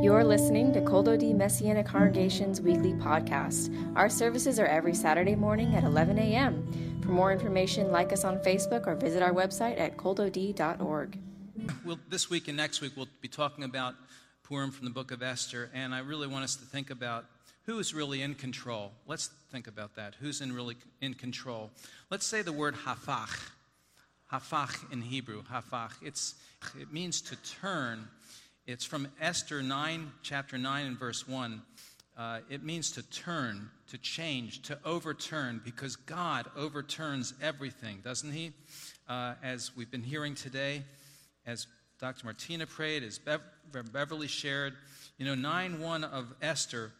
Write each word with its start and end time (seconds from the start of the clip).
You're 0.00 0.22
listening 0.22 0.72
to 0.74 0.80
Kol 0.80 1.02
Dodi 1.02 1.34
Messianic 1.34 1.84
Congregation's 1.84 2.60
weekly 2.60 2.92
podcast. 2.92 3.74
Our 3.96 4.08
services 4.08 4.60
are 4.60 4.66
every 4.66 4.94
Saturday 4.94 5.34
morning 5.34 5.74
at 5.74 5.82
11 5.82 6.20
a.m. 6.20 7.00
For 7.02 7.08
more 7.08 7.32
information, 7.32 7.90
like 7.90 8.12
us 8.12 8.22
on 8.22 8.38
Facebook 8.38 8.86
or 8.86 8.94
visit 8.94 9.24
our 9.24 9.32
website 9.32 9.80
at 9.80 9.96
koldodi.org. 9.96 11.18
Well, 11.84 11.98
this 12.08 12.30
week 12.30 12.46
and 12.46 12.56
next 12.56 12.80
week, 12.80 12.92
we'll 12.96 13.08
be 13.20 13.26
talking 13.26 13.64
about 13.64 13.96
Purim 14.44 14.70
from 14.70 14.84
the 14.84 14.92
book 14.92 15.10
of 15.10 15.20
Esther, 15.20 15.68
and 15.74 15.92
I 15.92 15.98
really 15.98 16.28
want 16.28 16.44
us 16.44 16.54
to 16.54 16.64
think 16.64 16.90
about 16.90 17.24
who 17.64 17.80
is 17.80 17.92
really 17.92 18.22
in 18.22 18.36
control. 18.36 18.92
Let's 19.08 19.30
think 19.50 19.66
about 19.66 19.96
that. 19.96 20.14
Who's 20.20 20.40
in 20.40 20.54
really 20.54 20.76
in 21.00 21.14
control? 21.14 21.72
Let's 22.08 22.24
say 22.24 22.42
the 22.42 22.52
word 22.52 22.76
hafach. 22.76 23.50
Hafach 24.32 24.92
in 24.92 25.02
Hebrew, 25.02 25.42
hafach. 25.42 25.90
It's, 26.02 26.36
it 26.80 26.92
means 26.92 27.20
to 27.22 27.36
turn. 27.60 28.06
It's 28.68 28.84
from 28.84 29.08
Esther 29.18 29.62
9, 29.62 30.12
chapter 30.22 30.58
9 30.58 30.84
and 30.84 30.98
verse 30.98 31.26
1. 31.26 31.62
Uh, 32.18 32.40
it 32.50 32.62
means 32.62 32.90
to 32.90 33.02
turn, 33.02 33.70
to 33.90 33.96
change, 33.96 34.60
to 34.64 34.78
overturn, 34.84 35.62
because 35.64 35.96
God 35.96 36.50
overturns 36.54 37.32
everything, 37.40 38.00
doesn't 38.04 38.30
He? 38.30 38.52
Uh, 39.08 39.36
as 39.42 39.74
we've 39.74 39.90
been 39.90 40.02
hearing 40.02 40.34
today, 40.34 40.82
as 41.46 41.66
Dr. 41.98 42.26
Martina 42.26 42.66
prayed, 42.66 43.02
as 43.04 43.18
Bev- 43.18 43.40
Beverly 43.90 44.26
shared, 44.26 44.74
you 45.16 45.24
know, 45.24 45.34
9 45.34 45.80
1 45.80 46.04
of 46.04 46.34
Esther 46.42 46.92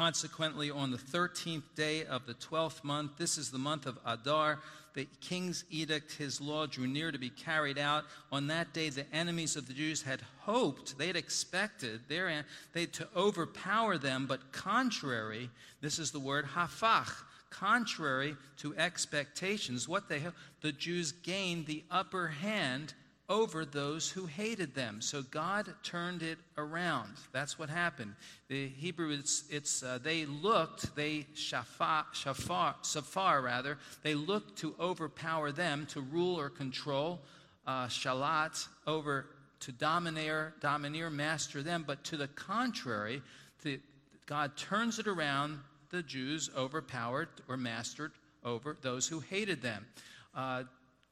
Consequently, 0.00 0.70
on 0.70 0.90
the 0.90 0.96
13th 0.96 1.74
day 1.76 2.06
of 2.06 2.24
the 2.24 2.32
12th 2.32 2.82
month, 2.82 3.18
this 3.18 3.36
is 3.36 3.50
the 3.50 3.58
month 3.58 3.84
of 3.84 3.98
Adar, 4.06 4.58
the 4.94 5.06
king's 5.20 5.64
edict, 5.68 6.12
his 6.12 6.40
law, 6.40 6.64
drew 6.64 6.86
near 6.86 7.12
to 7.12 7.18
be 7.18 7.28
carried 7.28 7.76
out. 7.76 8.06
On 8.32 8.46
that 8.46 8.72
day, 8.72 8.88
the 8.88 9.04
enemies 9.14 9.56
of 9.56 9.66
the 9.66 9.74
Jews 9.74 10.00
had 10.00 10.22
hoped, 10.38 10.96
they'd 10.96 11.16
expected 11.16 12.00
their, 12.08 12.46
they 12.72 12.86
to 12.86 13.06
overpower 13.14 13.98
them, 13.98 14.24
but 14.26 14.52
contrary, 14.52 15.50
this 15.82 15.98
is 15.98 16.12
the 16.12 16.18
word 16.18 16.46
hafach, 16.46 17.12
contrary 17.50 18.38
to 18.56 18.74
expectations, 18.76 19.86
what 19.86 20.08
they 20.08 20.22
the 20.62 20.72
Jews 20.72 21.12
gained 21.12 21.66
the 21.66 21.84
upper 21.90 22.28
hand 22.28 22.94
over 23.30 23.64
those 23.64 24.10
who 24.10 24.26
hated 24.26 24.74
them. 24.74 25.00
So 25.00 25.22
God 25.22 25.72
turned 25.84 26.22
it 26.22 26.38
around. 26.58 27.12
That's 27.30 27.58
what 27.58 27.70
happened. 27.70 28.16
The 28.48 28.68
Hebrew, 28.68 29.10
it's, 29.12 29.44
it's 29.48 29.84
uh, 29.84 30.00
they 30.02 30.26
looked, 30.26 30.96
they 30.96 31.28
shafar, 31.34 32.06
shafar, 32.12 32.74
safar 32.82 33.40
rather, 33.40 33.78
they 34.02 34.16
looked 34.16 34.58
to 34.58 34.74
overpower 34.80 35.52
them, 35.52 35.86
to 35.90 36.00
rule 36.00 36.38
or 36.38 36.50
control, 36.50 37.20
uh, 37.68 37.86
shalat, 37.86 38.66
over 38.88 39.26
to 39.60 39.70
domineer, 39.70 40.52
domineer, 40.60 41.08
master 41.08 41.62
them. 41.62 41.84
But 41.86 42.02
to 42.04 42.16
the 42.16 42.28
contrary, 42.28 43.22
the, 43.62 43.78
God 44.26 44.56
turns 44.56 44.98
it 44.98 45.06
around. 45.06 45.60
The 45.90 46.02
Jews 46.02 46.50
overpowered 46.56 47.28
or 47.48 47.56
mastered 47.56 48.12
over 48.44 48.76
those 48.80 49.06
who 49.06 49.20
hated 49.20 49.62
them. 49.62 49.86
Uh, 50.34 50.64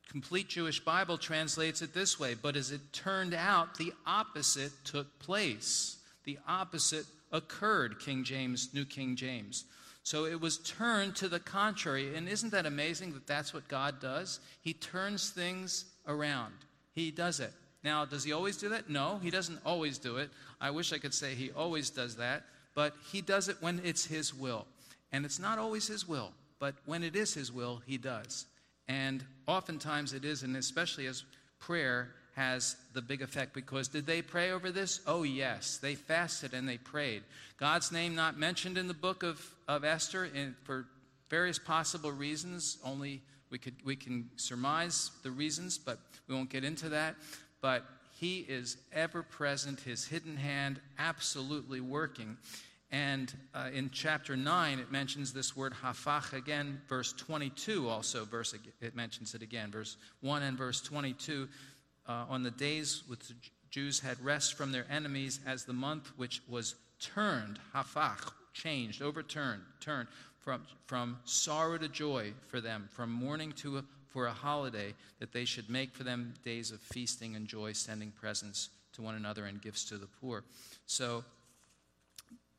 Complete 0.08 0.48
Jewish 0.48 0.80
Bible 0.80 1.18
translates 1.18 1.82
it 1.82 1.92
this 1.92 2.18
way, 2.18 2.34
but 2.34 2.56
as 2.56 2.70
it 2.70 2.92
turned 2.92 3.34
out, 3.34 3.76
the 3.76 3.92
opposite 4.06 4.72
took 4.84 5.18
place. 5.18 5.98
The 6.24 6.38
opposite 6.48 7.04
occurred, 7.30 8.00
King 8.00 8.24
James, 8.24 8.70
New 8.72 8.86
King 8.86 9.16
James. 9.16 9.64
So 10.02 10.24
it 10.24 10.40
was 10.40 10.58
turned 10.58 11.14
to 11.16 11.28
the 11.28 11.40
contrary. 11.40 12.14
And 12.16 12.26
isn't 12.26 12.52
that 12.52 12.64
amazing 12.64 13.12
that 13.12 13.26
that's 13.26 13.52
what 13.52 13.68
God 13.68 14.00
does? 14.00 14.40
He 14.62 14.72
turns 14.72 15.28
things 15.28 15.84
around. 16.06 16.54
He 16.94 17.10
does 17.10 17.40
it. 17.40 17.52
Now, 17.84 18.06
does 18.06 18.24
he 18.24 18.32
always 18.32 18.56
do 18.56 18.70
that? 18.70 18.88
No, 18.88 19.20
he 19.22 19.30
doesn't 19.30 19.60
always 19.66 19.98
do 19.98 20.16
it. 20.16 20.30
I 20.60 20.70
wish 20.70 20.94
I 20.94 20.98
could 20.98 21.12
say 21.12 21.34
he 21.34 21.50
always 21.50 21.90
does 21.90 22.16
that, 22.16 22.44
but 22.74 22.94
he 23.12 23.20
does 23.20 23.48
it 23.48 23.58
when 23.60 23.82
it's 23.84 24.06
his 24.06 24.34
will. 24.34 24.66
And 25.12 25.26
it's 25.26 25.38
not 25.38 25.58
always 25.58 25.86
his 25.86 26.08
will, 26.08 26.32
but 26.58 26.74
when 26.86 27.02
it 27.02 27.14
is 27.14 27.34
his 27.34 27.52
will, 27.52 27.82
he 27.86 27.98
does. 27.98 28.46
And 28.88 29.22
oftentimes 29.46 30.12
it 30.12 30.24
is, 30.24 30.42
and 30.42 30.56
especially 30.56 31.06
as 31.06 31.24
prayer 31.60 32.10
has 32.34 32.76
the 32.94 33.02
big 33.02 33.20
effect 33.20 33.52
because 33.52 33.88
did 33.88 34.06
they 34.06 34.22
pray 34.22 34.52
over 34.52 34.70
this? 34.70 35.00
Oh, 35.06 35.24
yes. 35.24 35.78
They 35.78 35.96
fasted 35.96 36.54
and 36.54 36.68
they 36.68 36.78
prayed. 36.78 37.24
God's 37.58 37.90
name 37.90 38.14
not 38.14 38.38
mentioned 38.38 38.78
in 38.78 38.86
the 38.86 38.94
book 38.94 39.24
of, 39.24 39.44
of 39.66 39.84
Esther 39.84 40.26
in, 40.26 40.54
for 40.62 40.86
various 41.28 41.58
possible 41.58 42.12
reasons. 42.12 42.78
Only 42.84 43.22
we, 43.50 43.58
could, 43.58 43.74
we 43.84 43.96
can 43.96 44.30
surmise 44.36 45.10
the 45.24 45.32
reasons, 45.32 45.78
but 45.78 45.98
we 46.28 46.34
won't 46.34 46.48
get 46.48 46.62
into 46.62 46.88
that. 46.90 47.16
But 47.60 47.84
he 48.20 48.46
is 48.48 48.76
ever 48.92 49.22
present, 49.22 49.80
his 49.80 50.06
hidden 50.06 50.36
hand 50.36 50.80
absolutely 50.98 51.80
working. 51.80 52.36
And 52.90 53.32
uh, 53.54 53.68
in 53.72 53.90
chapter 53.90 54.36
9, 54.36 54.78
it 54.78 54.90
mentions 54.90 55.32
this 55.32 55.54
word 55.54 55.74
hafach 55.82 56.32
again. 56.32 56.80
Verse 56.88 57.12
22 57.12 57.88
also, 57.88 58.24
verse, 58.24 58.54
it 58.80 58.96
mentions 58.96 59.34
it 59.34 59.42
again. 59.42 59.70
Verse 59.70 59.96
1 60.22 60.42
and 60.42 60.56
verse 60.56 60.80
22. 60.80 61.48
Uh, 62.06 62.24
on 62.30 62.42
the 62.42 62.50
days 62.50 63.02
which 63.06 63.28
the 63.28 63.34
Jews 63.70 64.00
had 64.00 64.18
rest 64.24 64.54
from 64.54 64.72
their 64.72 64.86
enemies, 64.90 65.40
as 65.46 65.64
the 65.64 65.74
month 65.74 66.10
which 66.16 66.40
was 66.48 66.74
turned, 66.98 67.58
hafach, 67.74 68.32
changed, 68.54 69.02
overturned, 69.02 69.62
turned 69.80 70.08
from, 70.38 70.62
from 70.86 71.18
sorrow 71.24 71.76
to 71.76 71.88
joy 71.88 72.32
for 72.48 72.62
them, 72.62 72.88
from 72.92 73.12
mourning 73.12 73.52
to 73.52 73.78
a, 73.78 73.84
for 74.08 74.26
a 74.26 74.32
holiday, 74.32 74.94
that 75.20 75.32
they 75.32 75.44
should 75.44 75.68
make 75.68 75.94
for 75.94 76.04
them 76.04 76.32
days 76.42 76.70
of 76.70 76.80
feasting 76.80 77.36
and 77.36 77.46
joy, 77.46 77.72
sending 77.72 78.10
presents 78.12 78.70
to 78.94 79.02
one 79.02 79.14
another 79.14 79.44
and 79.44 79.60
gifts 79.60 79.84
to 79.84 79.98
the 79.98 80.08
poor. 80.20 80.44
So 80.86 81.22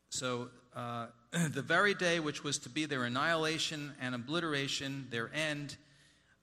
so, 0.09 0.49
uh, 0.75 1.07
the 1.31 1.61
very 1.61 1.93
day 1.93 2.19
which 2.19 2.43
was 2.43 2.57
to 2.59 2.69
be 2.69 2.85
their 2.85 3.03
annihilation 3.03 3.93
and 4.01 4.15
obliteration, 4.15 5.07
their 5.09 5.31
end, 5.33 5.77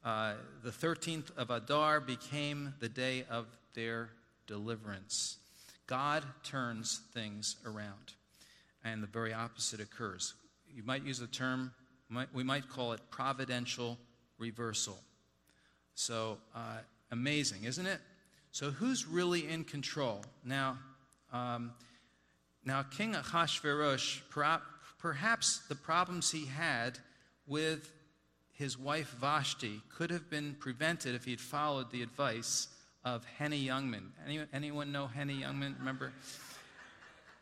uh, 0.05 0.35
the 0.63 0.71
13th 0.71 1.37
of 1.37 1.51
Adar 1.51 2.01
became 2.01 2.75
the 2.79 2.89
day 2.89 3.25
of 3.29 3.47
their 3.75 4.11
deliverance. 4.47 5.39
God 5.87 6.25
turns 6.45 7.01
things 7.13 7.57
around, 7.65 8.15
and 8.85 9.03
the 9.03 9.09
very 9.09 9.33
opposite 9.33 9.81
occurs. 9.81 10.35
You 10.73 10.85
might 10.85 11.05
use 11.05 11.19
the 11.19 11.27
term, 11.27 11.73
we 12.33 12.45
might 12.45 12.69
call 12.69 12.93
it 12.93 13.01
providential 13.11 13.99
reversal. 14.39 14.99
So, 15.95 16.39
uh, 16.55 16.79
amazing, 17.11 17.65
isn't 17.65 17.87
it? 17.87 18.01
So, 18.53 18.71
who's 18.71 19.07
really 19.07 19.49
in 19.49 19.65
control? 19.65 20.25
Now, 20.45 20.79
um, 21.33 21.73
now, 22.67 22.83
King 22.83 23.15
Ahasuerus, 23.15 24.21
perhaps 24.99 25.61
the 25.69 25.77
problems 25.77 26.33
he 26.33 26.47
had 26.47 26.99
with 27.47 27.93
his 28.53 28.77
wife 28.77 29.15
Vashti 29.21 29.81
could 29.89 30.11
have 30.11 30.29
been 30.29 30.57
prevented 30.59 31.15
if 31.15 31.25
he 31.25 31.31
had 31.31 31.41
followed 31.41 31.93
the 31.93 32.03
advice 32.03 32.67
of 33.05 33.25
Henny 33.39 33.65
Youngman. 33.65 34.09
Anyone, 34.27 34.49
anyone 34.53 34.93
know 34.93 35.07
Henny 35.07 35.43
Youngman? 35.43 35.79
Remember? 35.79 36.13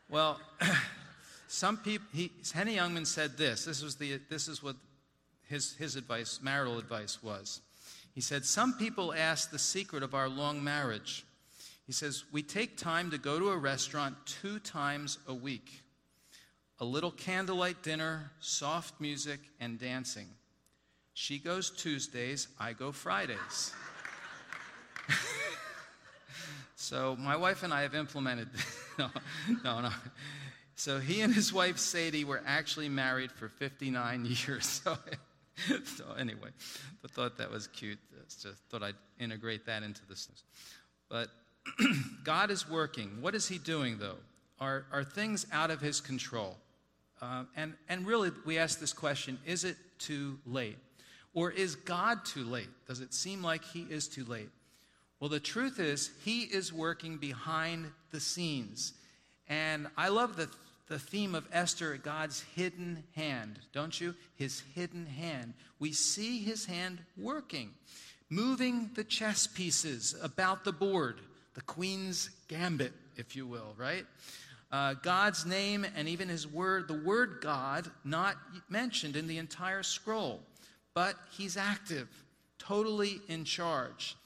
Well, 0.09 0.39
some 1.47 1.77
people, 1.77 2.05
he, 2.13 2.31
Henny 2.53 2.75
Youngman 2.75 3.07
said 3.07 3.35
this. 3.35 3.65
This, 3.65 3.81
was 3.81 3.95
the, 3.95 4.19
this 4.29 4.47
is 4.47 4.61
what 4.61 4.75
his, 5.49 5.73
his 5.73 5.95
advice, 5.95 6.39
marital 6.43 6.77
advice 6.77 7.23
was. 7.23 7.61
He 8.13 8.21
said, 8.21 8.45
Some 8.45 8.73
people 8.73 9.11
ask 9.11 9.49
the 9.49 9.57
secret 9.57 10.03
of 10.03 10.13
our 10.13 10.29
long 10.29 10.63
marriage. 10.63 11.25
He 11.85 11.93
says, 11.93 12.25
We 12.31 12.41
take 12.43 12.77
time 12.77 13.11
to 13.11 13.17
go 13.17 13.39
to 13.39 13.49
a 13.49 13.57
restaurant 13.57 14.15
two 14.25 14.59
times 14.59 15.19
a 15.27 15.33
week 15.33 15.83
a 16.79 16.85
little 16.85 17.11
candlelight 17.11 17.81
dinner, 17.83 18.31
soft 18.39 18.99
music, 18.99 19.39
and 19.59 19.79
dancing. 19.79 20.27
She 21.13 21.39
goes 21.39 21.69
Tuesdays, 21.69 22.49
I 22.59 22.73
go 22.73 22.91
Fridays. 22.91 23.73
so 26.75 27.15
my 27.17 27.37
wife 27.37 27.63
and 27.63 27.73
I 27.73 27.83
have 27.83 27.95
implemented. 27.95 28.49
no, 28.99 29.09
no, 29.63 29.81
no. 29.81 29.91
So 30.75 30.99
he 30.99 31.21
and 31.21 31.33
his 31.33 31.53
wife 31.53 31.77
Sadie 31.77 32.25
were 32.25 32.41
actually 32.45 32.89
married 32.89 33.31
for 33.31 33.47
59 33.47 34.25
years. 34.45 34.65
So, 34.65 34.97
so 35.85 36.05
anyway, 36.19 36.49
I 37.03 37.07
thought 37.07 37.37
that 37.37 37.49
was 37.49 37.67
cute. 37.67 37.99
Just 38.27 38.59
thought 38.69 38.83
I'd 38.83 38.95
integrate 39.17 39.65
that 39.67 39.83
into 39.83 40.05
this. 40.09 40.27
But 41.07 41.29
God 42.23 42.51
is 42.51 42.69
working. 42.69 43.21
What 43.21 43.35
is 43.35 43.47
He 43.47 43.57
doing, 43.57 43.97
though? 43.97 44.17
Are, 44.59 44.85
are 44.91 45.03
things 45.03 45.45
out 45.51 45.71
of 45.71 45.81
His 45.81 46.01
control? 46.01 46.57
Uh, 47.21 47.43
and, 47.55 47.73
and 47.89 48.05
really, 48.05 48.31
we 48.45 48.57
ask 48.57 48.79
this 48.79 48.93
question 48.93 49.37
is 49.45 49.63
it 49.63 49.77
too 49.99 50.39
late? 50.45 50.77
Or 51.33 51.51
is 51.51 51.75
God 51.75 52.23
too 52.23 52.43
late? 52.43 52.69
Does 52.87 53.01
it 53.01 53.13
seem 53.13 53.43
like 53.43 53.63
He 53.63 53.81
is 53.81 54.07
too 54.07 54.25
late? 54.25 54.49
Well, 55.19 55.29
the 55.29 55.39
truth 55.39 55.79
is, 55.79 56.11
He 56.23 56.41
is 56.41 56.71
working 56.71 57.17
behind 57.17 57.91
the 58.11 58.19
scenes. 58.19 58.93
And 59.47 59.87
I 59.97 60.09
love 60.09 60.37
the, 60.37 60.49
the 60.87 60.99
theme 60.99 61.35
of 61.35 61.47
Esther, 61.51 61.97
God's 61.97 62.41
hidden 62.55 63.03
hand, 63.15 63.59
don't 63.73 63.99
you? 63.99 64.15
His 64.35 64.63
hidden 64.73 65.05
hand. 65.05 65.53
We 65.79 65.91
see 65.91 66.39
His 66.39 66.65
hand 66.65 66.99
working, 67.17 67.71
moving 68.29 68.91
the 68.95 69.03
chess 69.03 69.47
pieces 69.47 70.15
about 70.21 70.63
the 70.63 70.73
board 70.73 71.19
the 71.55 71.61
queen's 71.61 72.29
gambit, 72.47 72.93
if 73.15 73.35
you 73.35 73.47
will, 73.47 73.73
right? 73.77 74.05
Uh, 74.71 74.93
God's 74.93 75.45
name 75.45 75.85
and 75.95 76.07
even 76.07 76.27
his 76.27 76.45
word, 76.45 76.87
the 76.87 77.01
word 77.01 77.37
God, 77.41 77.89
not 78.03 78.35
mentioned 78.69 79.15
in 79.15 79.25
the 79.25 79.37
entire 79.37 79.83
scroll, 79.83 80.41
but 80.93 81.15
he's 81.31 81.55
active, 81.55 82.09
totally 82.59 83.21
in 83.29 83.45
charge, 83.45 84.17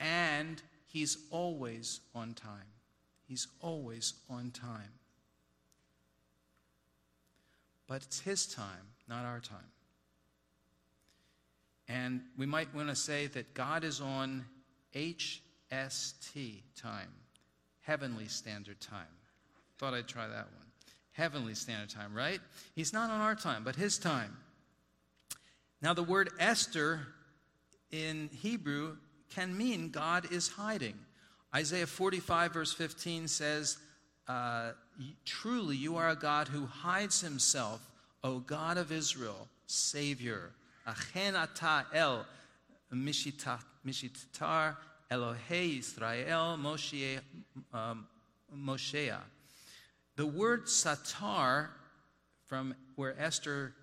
and 0.00 0.62
he's 0.86 1.18
always 1.30 2.00
on 2.14 2.32
time. 2.32 2.72
He's 3.26 3.48
always 3.60 4.14
on 4.30 4.50
time. 4.50 4.92
But 7.86 8.02
it's 8.02 8.20
his 8.20 8.46
time, 8.46 8.94
not 9.08 9.26
our 9.26 9.40
time. 9.40 9.58
And 11.86 12.22
we 12.36 12.46
might 12.46 12.74
want 12.74 12.88
to 12.88 12.96
say 12.96 13.26
that 13.28 13.52
God 13.52 13.84
is 13.84 14.00
on 14.00 14.44
HST 15.72 16.62
time, 16.80 17.08
Heavenly 17.80 18.26
Standard 18.28 18.80
Time. 18.80 19.06
Thought 19.78 19.94
I'd 19.94 20.08
try 20.08 20.26
that 20.26 20.46
one. 20.46 20.66
Heavenly 21.12 21.54
Standard 21.54 21.90
Time, 21.90 22.14
right? 22.14 22.40
He's 22.74 22.92
not 22.92 23.10
on 23.10 23.20
our 23.20 23.34
time, 23.34 23.64
but 23.64 23.76
his 23.76 23.98
time. 23.98 24.36
Now, 25.82 25.94
the 25.94 26.02
word 26.02 26.30
Esther 26.38 27.00
in 27.90 28.30
Hebrew 28.32 28.96
can 29.34 29.56
mean 29.56 29.90
God 29.90 30.32
is 30.32 30.48
hiding. 30.48 30.94
Isaiah 31.54 31.86
45, 31.86 32.52
verse 32.52 32.72
15 32.72 33.28
says, 33.28 33.78
uh, 34.26 34.72
Truly, 35.24 35.76
you 35.76 35.96
are 35.96 36.10
a 36.10 36.16
God 36.16 36.48
who 36.48 36.66
hides 36.66 37.20
himself, 37.20 37.80
O 38.24 38.40
God 38.40 38.76
of 38.78 38.90
Israel, 38.90 39.48
Savior. 39.66 40.50
Achen 40.86 41.36
ata 41.36 41.86
el 41.92 42.26
mishitar 42.92 44.76
Elohei 45.10 45.78
Israel 45.78 46.58
Moshe, 46.60 47.20
um. 47.72 48.06
The 50.16 50.26
word 50.26 50.66
satar, 50.66 51.68
from 52.46 52.74
where 52.96 53.14
Esther 53.20 53.74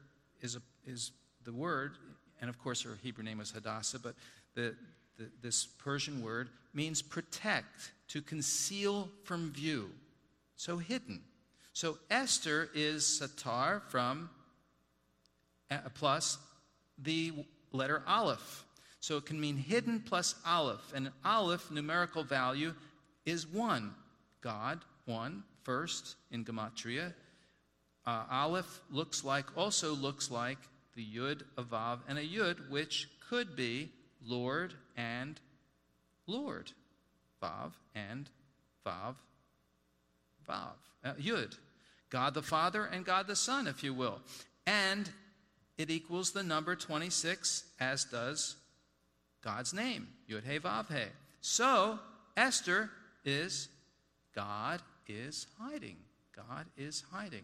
is, 0.42 0.56
a, 0.56 0.62
is 0.86 1.12
the 1.44 1.54
word, 1.54 1.94
and 2.42 2.50
of 2.50 2.60
course 2.60 2.82
her 2.82 2.98
Hebrew 3.02 3.24
name 3.24 3.38
was 3.38 3.52
Hadassah, 3.52 4.00
but 4.00 4.16
the, 4.56 4.76
the, 5.18 5.30
this 5.42 5.66
Persian 5.66 6.22
word 6.24 6.50
means 6.74 7.02
protect, 7.02 7.94
to 8.10 8.22
conceal 8.22 9.10
from 9.24 9.52
view. 9.52 9.90
So 10.56 10.78
hidden. 10.78 11.22
So 11.74 11.98
Esther 12.10 12.70
is 12.74 13.04
satar 13.04 13.82
from 13.90 14.30
plus 15.94 16.38
the 16.98 17.34
letter 17.72 18.04
aleph. 18.08 18.65
So 19.06 19.18
it 19.18 19.28
can 19.28 19.40
mean 19.40 19.56
hidden 19.56 20.00
plus 20.00 20.34
aleph. 20.48 20.92
And 20.96 21.12
aleph, 21.24 21.70
numerical 21.70 22.24
value, 22.24 22.74
is 23.24 23.46
one. 23.46 23.94
God, 24.42 24.80
one, 25.06 25.44
first 25.62 26.16
in 26.32 26.44
Gematria. 26.44 27.14
Uh, 28.08 28.24
aleph 28.32 28.82
looks 28.90 29.24
like, 29.24 29.56
also 29.56 29.94
looks 29.94 30.32
like 30.32 30.58
the 30.96 31.06
yud, 31.06 31.44
a 31.56 31.62
vav, 31.62 32.00
and 32.08 32.18
a 32.18 32.26
yud, 32.26 32.68
which 32.72 33.08
could 33.30 33.56
be 33.56 33.92
Lord 34.26 34.74
and 34.98 35.40
Lord. 36.26 36.72
Vav 37.44 37.74
and 37.94 38.28
Vav, 38.88 39.14
Vav. 40.50 40.78
Uh, 41.04 41.14
yud. 41.22 41.56
God 42.10 42.34
the 42.34 42.42
Father 42.42 42.86
and 42.86 43.06
God 43.06 43.28
the 43.28 43.36
Son, 43.36 43.68
if 43.68 43.84
you 43.84 43.94
will. 43.94 44.20
And 44.66 45.08
it 45.78 45.92
equals 45.92 46.32
the 46.32 46.42
number 46.42 46.76
26, 46.76 47.66
as 47.80 48.06
does 48.06 48.56
God's 49.46 49.74
name, 49.74 50.08
Yud 50.30 50.44
He 50.44 50.60
Vav 50.60 50.88
He. 50.90 51.06
So, 51.40 52.00
Esther 52.36 52.90
is 53.24 53.70
God 54.36 54.82
is 55.08 55.48
hiding. 55.60 55.98
God 56.36 56.66
is 56.76 57.04
hiding. 57.12 57.44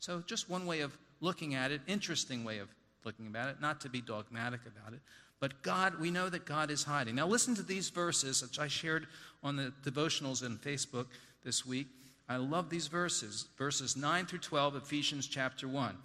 So, 0.00 0.22
just 0.26 0.48
one 0.48 0.66
way 0.66 0.80
of 0.80 0.96
looking 1.20 1.54
at 1.54 1.70
it, 1.70 1.82
interesting 1.86 2.42
way 2.42 2.58
of 2.58 2.68
looking 3.04 3.26
about 3.26 3.50
it, 3.50 3.60
not 3.60 3.80
to 3.82 3.90
be 3.90 4.00
dogmatic 4.00 4.60
about 4.66 4.94
it. 4.94 5.00
But 5.40 5.62
God, 5.62 6.00
we 6.00 6.10
know 6.10 6.28
that 6.28 6.46
God 6.46 6.70
is 6.70 6.84
hiding. 6.84 7.16
Now, 7.16 7.26
listen 7.26 7.54
to 7.56 7.62
these 7.62 7.90
verses, 7.90 8.42
which 8.42 8.58
I 8.58 8.68
shared 8.68 9.06
on 9.42 9.56
the 9.56 9.72
devotionals 9.84 10.44
in 10.44 10.56
Facebook 10.56 11.06
this 11.44 11.66
week. 11.66 11.88
I 12.28 12.36
love 12.36 12.70
these 12.70 12.86
verses, 12.86 13.48
verses 13.58 13.96
9 13.96 14.26
through 14.26 14.38
12, 14.38 14.76
Ephesians 14.76 15.26
chapter 15.26 15.68
1. 15.68 15.96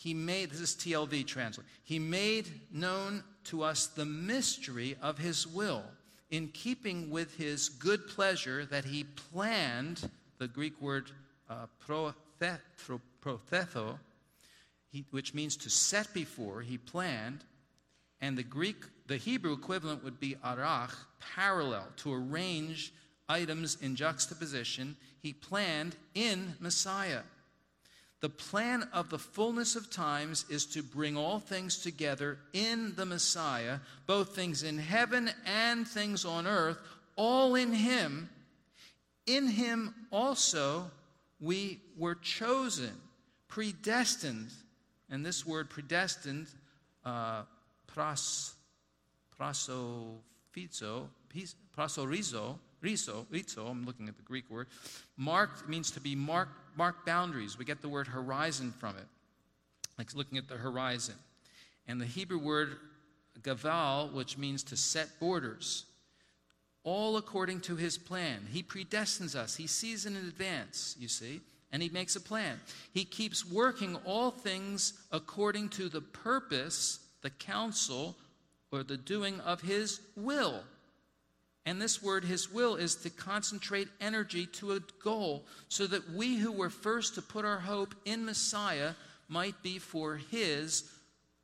He 0.00 0.14
made, 0.14 0.50
this 0.50 0.60
is 0.60 0.74
TLV 0.76 1.26
translate, 1.26 1.66
He 1.84 1.98
made 1.98 2.48
known 2.72 3.22
to 3.44 3.62
us 3.62 3.86
the 3.86 4.06
mystery 4.06 4.96
of 5.02 5.18
His 5.18 5.46
will 5.46 5.82
in 6.30 6.48
keeping 6.48 7.10
with 7.10 7.36
His 7.36 7.68
good 7.68 8.08
pleasure 8.08 8.64
that 8.64 8.86
He 8.86 9.04
planned 9.04 10.08
the 10.38 10.48
Greek 10.48 10.80
word 10.80 11.10
uh, 11.50 11.66
proetheto, 11.86 13.98
he, 14.90 15.04
which 15.10 15.34
means 15.34 15.54
to 15.58 15.68
set 15.68 16.14
before, 16.14 16.62
he 16.62 16.78
planned, 16.78 17.44
and 18.22 18.38
the 18.38 18.42
Greek, 18.42 18.76
the 19.06 19.18
Hebrew 19.18 19.52
equivalent 19.52 20.02
would 20.02 20.18
be 20.18 20.34
arach, 20.42 20.94
parallel, 21.34 21.88
to 21.98 22.14
arrange 22.14 22.94
items 23.28 23.76
in 23.82 23.96
juxtaposition. 23.96 24.96
He 25.20 25.34
planned 25.34 25.94
in 26.14 26.54
Messiah. 26.58 27.20
The 28.20 28.28
plan 28.28 28.88
of 28.92 29.08
the 29.08 29.18
fullness 29.18 29.76
of 29.76 29.90
times 29.90 30.44
is 30.50 30.66
to 30.66 30.82
bring 30.82 31.16
all 31.16 31.38
things 31.38 31.78
together 31.78 32.38
in 32.52 32.94
the 32.94 33.06
Messiah, 33.06 33.78
both 34.06 34.34
things 34.34 34.62
in 34.62 34.78
heaven 34.78 35.30
and 35.46 35.88
things 35.88 36.24
on 36.24 36.46
earth, 36.46 36.78
all 37.16 37.54
in 37.54 37.72
Him 37.72 38.28
in 39.26 39.46
him 39.46 39.94
also 40.10 40.90
we 41.40 41.80
were 41.96 42.16
chosen, 42.16 42.92
predestined. 43.48 44.50
And 45.08 45.24
this 45.24 45.46
word 45.46 45.70
predestined, 45.70 46.48
uh, 47.04 47.42
pros, 47.86 48.54
prosophizo, 49.38 51.08
prosorizo, 51.76 52.58
rizo, 52.82 53.26
rizo, 53.26 53.70
I'm 53.70 53.84
looking 53.84 54.08
at 54.08 54.16
the 54.16 54.22
Greek 54.22 54.48
word, 54.50 54.68
marked 55.16 55.68
means 55.68 55.90
to 55.92 56.00
be 56.00 56.14
marked, 56.14 56.59
marked 56.76 57.06
boundaries. 57.06 57.58
We 57.58 57.64
get 57.64 57.82
the 57.82 57.88
word 57.88 58.06
horizon 58.06 58.72
from 58.78 58.96
it, 58.96 59.06
like 59.98 60.14
looking 60.14 60.38
at 60.38 60.48
the 60.48 60.56
horizon. 60.56 61.14
And 61.86 62.00
the 62.00 62.06
Hebrew 62.06 62.38
word 62.38 62.76
gaval, 63.42 64.12
which 64.12 64.38
means 64.38 64.62
to 64.64 64.76
set 64.76 65.18
borders 65.18 65.86
all 66.82 67.16
according 67.16 67.60
to 67.60 67.76
his 67.76 67.98
plan. 67.98 68.46
He 68.50 68.62
predestines 68.62 69.34
us, 69.34 69.56
he 69.56 69.66
sees 69.66 70.06
in 70.06 70.16
advance, 70.16 70.96
you 70.98 71.08
see, 71.08 71.40
and 71.72 71.82
he 71.82 71.88
makes 71.88 72.16
a 72.16 72.20
plan. 72.20 72.58
He 72.92 73.04
keeps 73.04 73.46
working 73.46 73.96
all 74.04 74.30
things 74.30 74.94
according 75.12 75.68
to 75.70 75.88
the 75.88 76.00
purpose, 76.00 77.00
the 77.22 77.30
counsel, 77.30 78.16
or 78.72 78.82
the 78.82 78.96
doing 78.96 79.40
of 79.40 79.60
his 79.60 80.00
will. 80.16 80.62
And 81.66 81.80
this 81.80 82.02
word, 82.02 82.24
his 82.24 82.50
will, 82.50 82.76
is 82.76 82.94
to 82.96 83.10
concentrate 83.10 83.88
energy 84.00 84.46
to 84.46 84.72
a 84.72 84.80
goal 85.02 85.44
so 85.68 85.86
that 85.86 86.10
we 86.10 86.36
who 86.36 86.52
were 86.52 86.70
first 86.70 87.14
to 87.14 87.22
put 87.22 87.44
our 87.44 87.60
hope 87.60 87.94
in 88.04 88.24
Messiah 88.24 88.92
might 89.28 89.62
be 89.62 89.78
for 89.78 90.16
his 90.16 90.90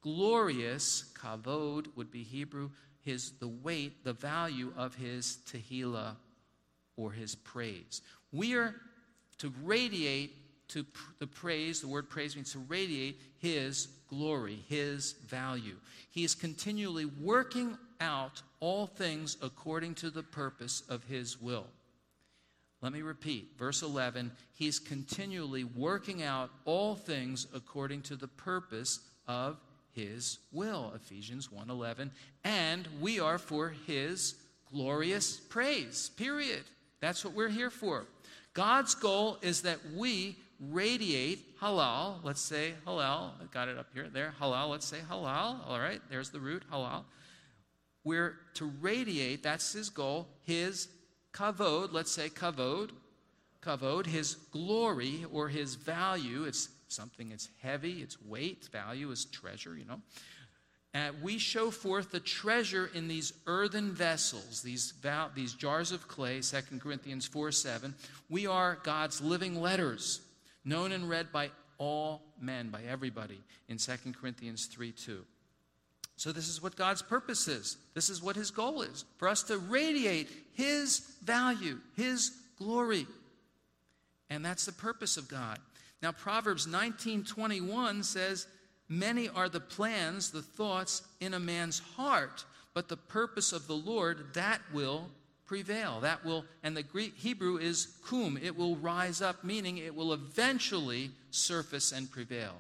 glorious, 0.00 1.12
kavod 1.20 1.88
would 1.96 2.11
be 2.11 2.23
Hebrew, 2.23 2.70
his 3.02 3.32
the 3.38 3.49
weight, 3.49 4.04
the 4.04 4.12
value 4.12 4.73
of 4.76 4.94
his 4.94 5.38
tehillah 5.49 6.16
or 6.96 7.12
his 7.12 7.35
praise. 7.35 8.02
We 8.32 8.54
are 8.54 8.75
to 9.38 9.52
radiate 9.62 10.32
to 10.68 10.85
the 11.20 11.26
praise, 11.26 11.80
the 11.80 11.88
word 11.88 12.08
praise 12.08 12.35
means 12.35 12.52
to 12.52 12.58
radiate 12.61 13.20
his 13.38 13.88
glory, 14.08 14.58
his 14.68 15.12
value. 15.26 15.76
He 16.11 16.25
is 16.25 16.35
continually 16.35 17.04
working 17.04 17.78
out 18.00 18.42
all 18.60 18.86
things 18.86 19.36
according 19.42 19.94
to 19.96 20.10
the 20.10 20.22
purpose 20.22 20.82
of 20.88 21.04
his 21.04 21.40
will. 21.40 21.66
Let 22.82 22.92
me 22.92 23.02
repeat, 23.02 23.52
verse 23.58 23.82
11, 23.82 24.32
he's 24.54 24.78
continually 24.78 25.64
working 25.64 26.22
out 26.22 26.50
all 26.64 26.94
things 26.94 27.46
according 27.54 28.02
to 28.02 28.16
the 28.16 28.28
purpose 28.28 29.00
of 29.26 29.58
his 29.96 30.38
will 30.52 30.92
ephesians 30.94 31.48
1.11 31.48 32.10
and 32.44 32.86
we 33.00 33.18
are 33.18 33.38
for 33.38 33.74
his 33.86 34.34
glorious 34.70 35.38
praise 35.38 36.10
period 36.16 36.62
that's 37.00 37.24
what 37.24 37.32
we're 37.32 37.48
here 37.48 37.70
for 37.70 38.04
god's 38.52 38.94
goal 38.94 39.38
is 39.40 39.62
that 39.62 39.78
we 39.94 40.36
radiate 40.60 41.58
halal 41.60 42.22
let's 42.22 42.42
say 42.42 42.74
halal 42.86 43.30
i 43.40 43.44
got 43.52 43.68
it 43.68 43.78
up 43.78 43.86
here 43.94 44.08
there 44.12 44.34
halal 44.38 44.68
let's 44.68 44.86
say 44.86 44.98
halal 45.10 45.66
all 45.66 45.80
right 45.80 46.02
there's 46.10 46.28
the 46.28 46.40
root 46.40 46.62
halal 46.70 47.02
we're 48.06 48.36
to 48.54 48.72
radiate 48.80 49.42
that's 49.42 49.72
his 49.72 49.90
goal 49.90 50.26
his 50.44 50.88
kavod 51.32 51.92
let's 51.92 52.12
say 52.12 52.28
kavod 52.28 52.90
kavod 53.62 54.06
his 54.06 54.36
glory 54.52 55.26
or 55.32 55.48
his 55.48 55.75
value 55.75 56.44
it's 56.44 56.68
something 56.88 57.32
it's 57.32 57.48
heavy, 57.60 58.02
its 58.02 58.20
weight, 58.22 58.68
value 58.72 59.10
is 59.10 59.25
treasure, 59.26 59.76
you 59.76 59.84
know. 59.84 60.00
We 61.22 61.36
show 61.36 61.70
forth 61.70 62.10
the 62.10 62.20
treasure 62.20 62.90
in 62.94 63.06
these 63.06 63.34
earthen 63.46 63.92
vessels, 63.92 64.62
these, 64.62 64.92
val- 65.02 65.30
these 65.34 65.52
jars 65.52 65.92
of 65.92 66.08
clay, 66.08 66.40
2 66.40 66.78
Corinthians 66.78 67.26
4 67.26 67.52
7. 67.52 67.94
We 68.30 68.46
are 68.46 68.78
God's 68.82 69.20
living 69.20 69.60
letters, 69.60 70.22
known 70.64 70.92
and 70.92 71.08
read 71.08 71.30
by 71.32 71.50
all 71.76 72.22
men, 72.40 72.70
by 72.70 72.80
everybody, 72.88 73.38
in 73.68 73.76
2 73.76 73.92
Corinthians 74.18 74.66
3 74.66 74.92
2. 74.92 75.22
So, 76.16 76.32
this 76.32 76.49
is 76.49 76.62
what 76.62 76.76
God's 76.76 77.02
purpose 77.02 77.46
is. 77.46 77.76
This 77.94 78.08
is 78.08 78.23
what 78.23 78.37
His 78.37 78.50
goal 78.50 78.82
is 78.82 79.04
for 79.18 79.28
us 79.28 79.42
to 79.44 79.58
radiate 79.58 80.28
His 80.54 81.00
value, 81.23 81.78
His 81.96 82.32
glory. 82.58 83.06
And 84.30 84.44
that's 84.44 84.64
the 84.64 84.73
purpose 84.73 85.16
of 85.16 85.28
God. 85.28 85.58
Now, 86.02 86.12
Proverbs 86.12 86.66
19 86.66 87.25
21 87.25 88.02
says, 88.02 88.46
Many 88.88 89.28
are 89.28 89.49
the 89.49 89.61
plans, 89.61 90.30
the 90.30 90.42
thoughts 90.42 91.02
in 91.20 91.35
a 91.35 91.40
man's 91.40 91.80
heart, 91.80 92.44
but 92.73 92.88
the 92.88 92.96
purpose 92.96 93.52
of 93.52 93.66
the 93.66 93.75
Lord, 93.75 94.35
that 94.35 94.61
will 94.73 95.11
prevail. 95.44 96.00
That 96.00 96.25
will, 96.25 96.44
and 96.62 96.76
the 96.76 96.82
Greek 96.82 97.14
Hebrew 97.16 97.56
is 97.56 97.96
kum. 98.04 98.38
It 98.40 98.56
will 98.56 98.76
rise 98.76 99.23
up, 99.23 99.44
meaning 99.44 99.78
it 99.78 99.94
will 99.94 100.12
eventually 100.12 101.11
surface 101.30 101.92
and 101.92 102.11
prevail. 102.11 102.54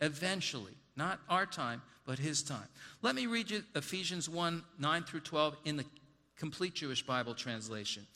Eventually. 0.00 0.76
Not 0.96 1.20
our 1.28 1.46
time, 1.46 1.82
but 2.06 2.18
his 2.18 2.42
time. 2.42 2.68
Let 3.00 3.14
me 3.14 3.26
read 3.26 3.50
you 3.50 3.62
Ephesians 3.74 4.28
1 4.28 4.62
9 4.78 5.02
through 5.04 5.20
12 5.20 5.56
in 5.64 5.76
the 5.76 5.84
complete 6.36 6.74
Jewish 6.74 7.02
Bible 7.02 7.34
translation. 7.34 8.06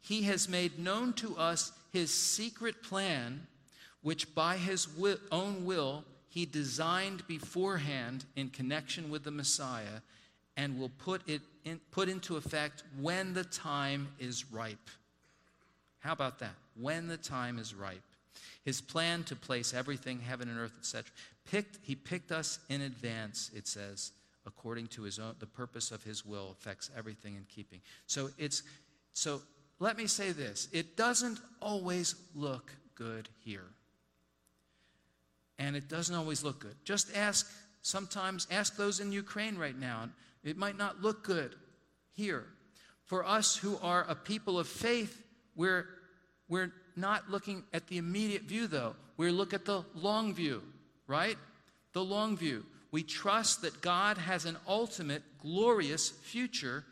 He 0.00 0.22
has 0.22 0.48
made 0.48 0.78
known 0.78 1.12
to 1.14 1.36
us 1.36 1.72
his 1.92 2.12
secret 2.12 2.82
plan, 2.82 3.46
which 4.02 4.34
by 4.34 4.56
his 4.56 4.86
own 5.32 5.64
will 5.64 6.04
he 6.28 6.44
designed 6.44 7.26
beforehand 7.26 8.24
in 8.36 8.50
connection 8.50 9.10
with 9.10 9.24
the 9.24 9.30
Messiah 9.30 10.02
and 10.56 10.78
will 10.78 10.90
put 10.90 11.22
it 11.26 11.40
in, 11.64 11.80
put 11.90 12.08
into 12.08 12.36
effect 12.36 12.82
when 13.00 13.34
the 13.34 13.44
time 13.44 14.08
is 14.18 14.50
ripe. 14.52 14.90
How 16.00 16.12
about 16.12 16.38
that? 16.40 16.54
When 16.78 17.08
the 17.08 17.16
time 17.16 17.58
is 17.58 17.74
ripe. 17.74 18.02
His 18.64 18.80
plan 18.80 19.24
to 19.24 19.36
place 19.36 19.72
everything, 19.72 20.20
heaven 20.20 20.48
and 20.48 20.58
earth, 20.58 20.74
etc. 20.78 21.10
Picked, 21.50 21.78
he 21.82 21.94
picked 21.94 22.32
us 22.32 22.58
in 22.68 22.80
advance, 22.82 23.50
it 23.54 23.66
says, 23.66 24.12
according 24.46 24.88
to 24.88 25.02
his 25.02 25.18
own, 25.18 25.34
the 25.38 25.46
purpose 25.46 25.90
of 25.90 26.02
his 26.02 26.24
will 26.24 26.50
affects 26.50 26.90
everything 26.96 27.34
in 27.36 27.44
keeping. 27.48 27.80
So 28.06 28.30
it's, 28.38 28.62
so 29.12 29.40
let 29.78 29.96
me 29.96 30.06
say 30.06 30.32
this. 30.32 30.68
It 30.72 30.96
doesn't 30.96 31.38
always 31.60 32.14
look 32.34 32.72
good 32.94 33.28
here 33.40 33.66
and 35.58 35.76
it 35.76 35.88
doesn't 35.88 36.14
always 36.14 36.44
look 36.44 36.60
good. 36.60 36.76
Just 36.84 37.14
ask, 37.16 37.50
sometimes, 37.82 38.46
ask 38.50 38.76
those 38.76 39.00
in 39.00 39.12
Ukraine 39.12 39.56
right 39.56 39.78
now. 39.78 40.08
It 40.44 40.56
might 40.56 40.76
not 40.76 41.02
look 41.02 41.24
good 41.24 41.54
here. 42.12 42.44
For 43.04 43.24
us 43.24 43.56
who 43.56 43.78
are 43.82 44.04
a 44.08 44.14
people 44.14 44.58
of 44.58 44.66
faith, 44.66 45.22
we're, 45.54 45.86
we're 46.48 46.72
not 46.96 47.30
looking 47.30 47.64
at 47.72 47.86
the 47.86 47.98
immediate 47.98 48.42
view, 48.42 48.66
though. 48.66 48.96
We 49.16 49.30
look 49.30 49.54
at 49.54 49.64
the 49.64 49.84
long 49.94 50.34
view, 50.34 50.62
right? 51.06 51.38
The 51.92 52.04
long 52.04 52.36
view. 52.36 52.64
We 52.90 53.02
trust 53.02 53.62
that 53.62 53.80
God 53.80 54.18
has 54.18 54.44
an 54.44 54.56
ultimate, 54.66 55.22
glorious 55.40 56.10
future 56.10 56.84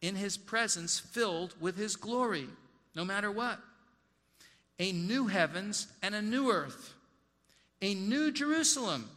in 0.00 0.14
His 0.16 0.36
presence 0.36 0.98
filled 0.98 1.54
with 1.60 1.76
His 1.76 1.96
glory, 1.96 2.46
no 2.94 3.04
matter 3.04 3.30
what. 3.30 3.60
A 4.78 4.92
new 4.92 5.26
heavens 5.26 5.88
and 6.02 6.14
a 6.14 6.22
new 6.22 6.50
earth 6.50 6.94
a 7.82 7.94
new 7.94 8.30
Jerusalem 8.30 9.08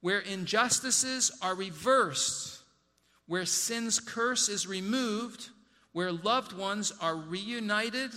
where 0.00 0.20
injustices 0.20 1.30
are 1.42 1.54
reversed, 1.54 2.62
where 3.26 3.46
sin's 3.46 4.00
curse 4.00 4.48
is 4.48 4.66
removed, 4.66 5.48
where 5.92 6.12
loved 6.12 6.52
ones 6.52 6.92
are 7.00 7.16
reunited, 7.16 8.10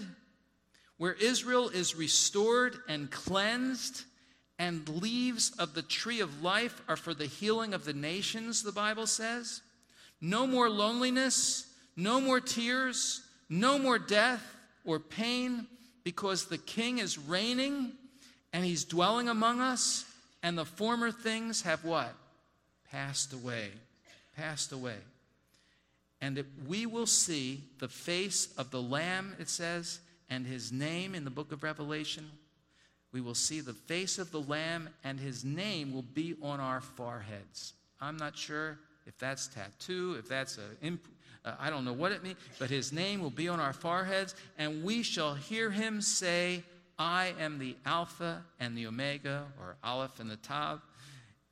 where 0.97 1.13
Israel 1.13 1.69
is 1.69 1.95
restored 1.95 2.77
and 2.89 3.09
cleansed, 3.11 4.03
and 4.59 4.87
leaves 4.89 5.51
of 5.59 5.73
the 5.73 5.81
tree 5.81 6.19
of 6.19 6.41
life 6.41 6.81
are 6.87 6.95
for 6.95 7.13
the 7.13 7.25
healing 7.25 7.73
of 7.73 7.85
the 7.85 7.93
nations, 7.93 8.63
the 8.63 8.71
Bible 8.71 9.07
says. 9.07 9.61
No 10.19 10.47
more 10.47 10.69
loneliness, 10.69 11.67
no 11.95 12.19
more 12.19 12.39
tears, 12.39 13.21
no 13.49 13.77
more 13.77 13.99
death 13.99 14.55
or 14.83 14.99
pain, 14.99 15.67
because 16.03 16.45
the 16.45 16.57
King 16.57 16.99
is 16.99 17.17
reigning 17.17 17.91
and 18.53 18.63
he's 18.65 18.85
dwelling 18.85 19.27
among 19.27 19.59
us, 19.59 20.05
and 20.41 20.57
the 20.57 20.65
former 20.65 21.11
things 21.11 21.61
have 21.63 21.83
what? 21.83 22.13
Passed 22.91 23.33
away. 23.33 23.69
Passed 24.35 24.71
away. 24.71 24.95
And 26.21 26.43
we 26.67 26.85
will 26.85 27.05
see 27.05 27.61
the 27.79 27.87
face 27.87 28.47
of 28.57 28.71
the 28.71 28.81
Lamb, 28.81 29.35
it 29.39 29.49
says, 29.49 29.99
and 30.29 30.47
his 30.47 30.71
name 30.71 31.13
in 31.13 31.25
the 31.25 31.29
book 31.29 31.51
of 31.51 31.61
Revelation. 31.61 32.31
We 33.17 33.21
will 33.21 33.33
see 33.33 33.61
the 33.61 33.73
face 33.73 34.19
of 34.19 34.29
the 34.29 34.41
Lamb, 34.41 34.89
and 35.03 35.19
his 35.19 35.43
name 35.43 35.91
will 35.91 36.03
be 36.03 36.35
on 36.39 36.59
our 36.59 36.81
foreheads. 36.81 37.73
I'm 37.99 38.15
not 38.15 38.37
sure 38.37 38.77
if 39.07 39.17
that's 39.17 39.47
tattoo, 39.47 40.17
if 40.19 40.29
that's 40.29 40.59
a. 40.59 40.85
Imp- 40.85 41.07
uh, 41.43 41.53
I 41.59 41.71
don't 41.71 41.83
know 41.83 41.93
what 41.93 42.11
it 42.11 42.21
means, 42.21 42.37
but 42.59 42.69
his 42.69 42.93
name 42.93 43.19
will 43.23 43.31
be 43.31 43.49
on 43.49 43.59
our 43.59 43.73
foreheads, 43.73 44.35
and 44.59 44.83
we 44.83 45.01
shall 45.01 45.33
hear 45.33 45.71
him 45.71 45.99
say, 45.99 46.61
I 46.99 47.33
am 47.39 47.57
the 47.57 47.75
Alpha 47.87 48.43
and 48.59 48.77
the 48.77 48.85
Omega, 48.85 49.47
or 49.59 49.77
Aleph 49.83 50.19
and 50.19 50.29
the 50.29 50.37
Tav, 50.37 50.79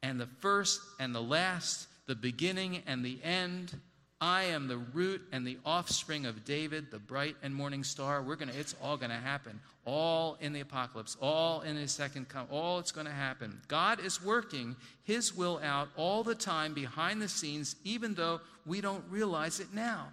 and 0.03 0.19
the 0.19 0.27
first 0.27 0.79
and 0.99 1.15
the 1.15 1.23
last, 1.23 1.87
the 2.05 2.13
beginning 2.13 2.83
and 2.85 3.03
the 3.03 3.17
end. 3.23 3.75
I 4.21 4.43
am 4.43 4.67
the 4.67 4.77
root 4.77 5.21
and 5.31 5.45
the 5.45 5.57
offspring 5.65 6.25
of 6.25 6.45
David, 6.45 6.89
the 6.89 6.99
bright 6.99 7.35
and 7.43 7.53
morning 7.53 7.83
star. 7.83 8.21
We're 8.21 8.37
gonna, 8.37 8.53
it's 8.57 8.75
all 8.81 8.95
gonna 8.95 9.19
happen. 9.19 9.59
All 9.85 10.37
in 10.39 10.53
the 10.53 10.61
apocalypse, 10.61 11.17
all 11.21 11.61
in 11.61 11.75
his 11.75 11.91
second 11.91 12.29
come, 12.29 12.47
all 12.49 12.79
it's 12.79 12.91
gonna 12.91 13.11
happen. 13.11 13.59
God 13.67 13.99
is 13.99 14.23
working 14.23 14.75
his 15.03 15.35
will 15.35 15.59
out 15.63 15.89
all 15.97 16.23
the 16.23 16.33
time 16.33 16.73
behind 16.73 17.21
the 17.21 17.27
scenes, 17.27 17.75
even 17.83 18.13
though 18.13 18.39
we 18.65 18.79
don't 18.79 19.03
realize 19.09 19.59
it 19.59 19.73
now. 19.73 20.07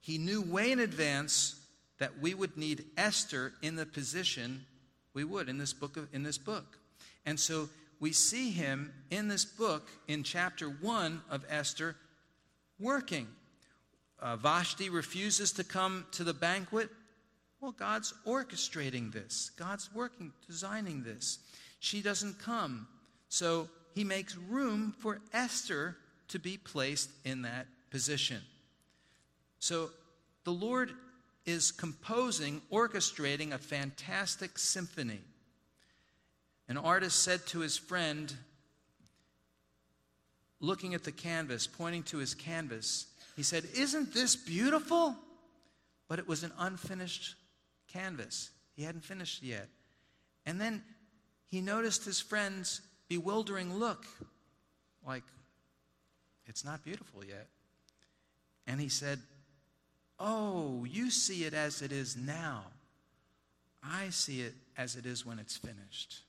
He 0.00 0.18
knew 0.18 0.42
way 0.42 0.70
in 0.70 0.80
advance 0.80 1.56
that 1.98 2.18
we 2.20 2.34
would 2.34 2.56
need 2.56 2.84
Esther 2.96 3.52
in 3.62 3.76
the 3.76 3.86
position 3.86 4.64
we 5.14 5.24
would 5.24 5.48
in 5.48 5.58
this 5.58 5.72
book 5.72 5.96
of, 5.96 6.08
in 6.12 6.22
this 6.22 6.38
book. 6.38 6.78
And 7.24 7.38
so 7.38 7.68
we 8.00 8.12
see 8.12 8.50
him 8.50 8.92
in 9.10 9.28
this 9.28 9.44
book 9.44 9.88
in 10.08 10.22
chapter 10.22 10.66
1 10.68 11.22
of 11.30 11.44
Esther 11.48 11.96
working. 12.80 13.28
Uh, 14.20 14.36
Vashti 14.36 14.90
refuses 14.90 15.52
to 15.52 15.64
come 15.64 16.06
to 16.12 16.24
the 16.24 16.34
banquet. 16.34 16.90
Well, 17.60 17.72
God's 17.72 18.12
orchestrating 18.26 19.12
this. 19.12 19.50
God's 19.56 19.90
working, 19.94 20.32
designing 20.46 21.02
this. 21.02 21.38
She 21.78 22.02
doesn't 22.02 22.38
come. 22.38 22.86
So 23.28 23.68
he 23.94 24.04
makes 24.04 24.36
room 24.36 24.94
for 24.98 25.20
Esther 25.32 25.96
to 26.28 26.38
be 26.38 26.56
placed 26.56 27.10
in 27.24 27.42
that 27.42 27.66
position. 27.90 28.40
So 29.58 29.90
the 30.44 30.52
Lord 30.52 30.92
is 31.46 31.72
composing, 31.72 32.62
orchestrating 32.72 33.52
a 33.52 33.58
fantastic 33.58 34.58
symphony. 34.58 35.20
An 36.68 36.76
artist 36.76 37.22
said 37.22 37.46
to 37.48 37.60
his 37.60 37.76
friend, 37.76 38.32
looking 40.60 40.94
at 40.94 41.04
the 41.04 41.12
canvas, 41.12 41.66
pointing 41.66 42.02
to 42.04 42.18
his 42.18 42.34
canvas, 42.34 43.06
he 43.36 43.42
said, 43.42 43.64
Isn't 43.74 44.12
this 44.12 44.36
beautiful? 44.36 45.16
But 46.08 46.18
it 46.18 46.28
was 46.28 46.42
an 46.42 46.52
unfinished 46.58 47.34
canvas. 47.92 48.50
He 48.76 48.82
hadn't 48.82 49.04
finished 49.04 49.42
yet. 49.42 49.68
And 50.46 50.60
then 50.60 50.82
he 51.48 51.60
noticed 51.60 52.04
his 52.04 52.20
friend's 52.20 52.80
bewildering 53.08 53.74
look, 53.74 54.04
like, 55.06 55.24
It's 56.46 56.64
not 56.64 56.84
beautiful 56.84 57.24
yet. 57.24 57.48
And 58.66 58.80
he 58.80 58.88
said, 58.88 59.20
Oh, 60.18 60.84
you 60.84 61.10
see 61.10 61.44
it 61.44 61.54
as 61.54 61.80
it 61.80 61.92
is 61.92 62.16
now. 62.16 62.64
I 63.82 64.10
see 64.10 64.42
it 64.42 64.54
as 64.76 64.96
it 64.96 65.06
is 65.06 65.24
when 65.24 65.38
it's 65.38 65.56
finished. 65.56 66.20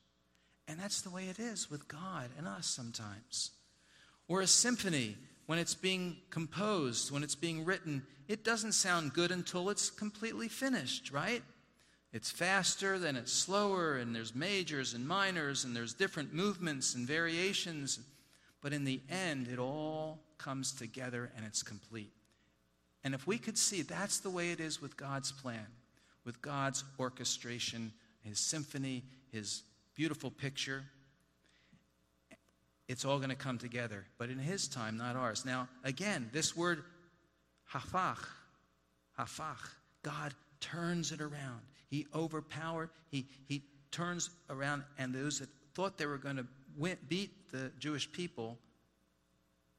And 0.68 0.80
that's 0.80 1.02
the 1.02 1.10
way 1.10 1.26
it 1.26 1.40
is 1.40 1.70
with 1.70 1.90
God 1.90 2.30
and 2.38 2.48
us 2.48 2.68
sometimes. 2.68 3.52
Or 4.32 4.40
a 4.40 4.48
symphony, 4.48 5.18
when 5.46 5.60
it's 5.60 5.76
being 5.76 6.16
composed, 6.30 7.12
when 7.12 7.22
it's 7.22 7.36
being 7.36 7.66
written, 7.66 8.02
it 8.30 8.46
doesn't 8.46 8.72
sound 8.72 9.12
good 9.12 9.30
until 9.30 9.70
it's 9.70 9.90
completely 9.90 10.48
finished, 10.48 11.12
right? 11.12 11.44
It's 12.14 12.32
faster, 12.32 12.98
then 12.98 13.18
it's 13.18 13.34
slower, 13.34 13.98
and 13.98 14.16
there's 14.16 14.34
majors 14.34 14.94
and 14.94 15.06
minors, 15.06 15.66
and 15.66 15.76
there's 15.76 15.94
different 15.94 16.34
movements 16.34 16.96
and 16.96 17.06
variations. 17.06 18.00
But 18.62 18.72
in 18.72 18.86
the 18.86 19.02
end, 19.10 19.50
it 19.50 19.60
all 19.60 20.24
comes 20.38 20.72
together 20.72 21.30
and 21.36 21.46
it's 21.46 21.62
complete. 21.62 22.14
And 23.04 23.14
if 23.14 23.28
we 23.28 23.38
could 23.38 23.58
see 23.58 23.82
that's 23.82 24.20
the 24.20 24.30
way 24.30 24.52
it 24.52 24.62
is 24.62 24.82
with 24.82 24.96
God's 24.96 25.34
plan, 25.34 25.68
with 26.24 26.42
God's 26.42 26.86
orchestration, 26.98 27.92
his 28.22 28.40
symphony, 28.40 29.04
his 29.30 29.64
beautiful 29.94 30.32
picture, 30.32 30.86
it's 32.92 33.06
all 33.06 33.18
going 33.18 33.30
to 33.30 33.36
come 33.36 33.58
together. 33.58 34.06
But 34.18 34.30
in 34.30 34.38
His 34.38 34.68
time, 34.68 34.98
not 34.98 35.16
ours. 35.16 35.46
Now, 35.46 35.70
again, 35.84 36.30
this 36.34 36.56
word 36.56 36.84
hafach, 37.74 38.28
hafach, 39.18 39.70
God 40.04 40.34
turns 40.60 41.12
it 41.12 41.22
around. 41.22 41.62
He 41.90 42.06
overpowered, 42.14 42.90
He, 43.10 43.28
he 43.48 43.64
turns 43.92 44.30
around, 44.50 44.84
and 44.98 45.14
those 45.14 45.40
that 45.40 45.50
thought 45.74 45.98
they 45.98 46.06
were 46.06 46.18
going 46.18 46.38
to 46.38 46.98
beat 47.08 47.52
the 47.52 47.72
Jewish 47.80 48.12
people, 48.12 48.58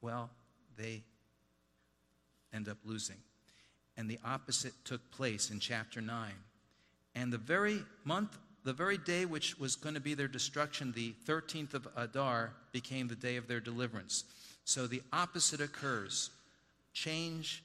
well, 0.01 0.31
they 0.77 1.03
end 2.53 2.69
up 2.69 2.79
losing. 2.85 3.17
And 3.97 4.09
the 4.09 4.19
opposite 4.25 4.73
took 4.85 5.11
place 5.11 5.51
in 5.51 5.61
chapter 5.61 6.01
9. 6.01 6.33
And 7.15 7.31
the 7.31 7.39
very 7.39 7.83
month, 8.05 8.39
the 8.65 8.73
very 8.73 8.99
day 8.99 9.25
which 9.25 9.59
was 9.59 9.77
going 9.77 9.95
to 9.95 10.01
be 10.01 10.15
their 10.15 10.29
destruction, 10.29 10.93
the 10.93 11.15
13th 11.27 11.75
of 11.75 11.89
Adar, 11.97 12.53
became 12.73 13.09
the 13.09 13.15
day 13.15 13.37
of 13.37 13.49
their 13.49 13.61
deliverance. 13.61 14.25
So 14.65 14.87
the 14.87 15.03
opposite 15.13 15.61
occurs. 15.61 16.31
Change, 16.93 17.63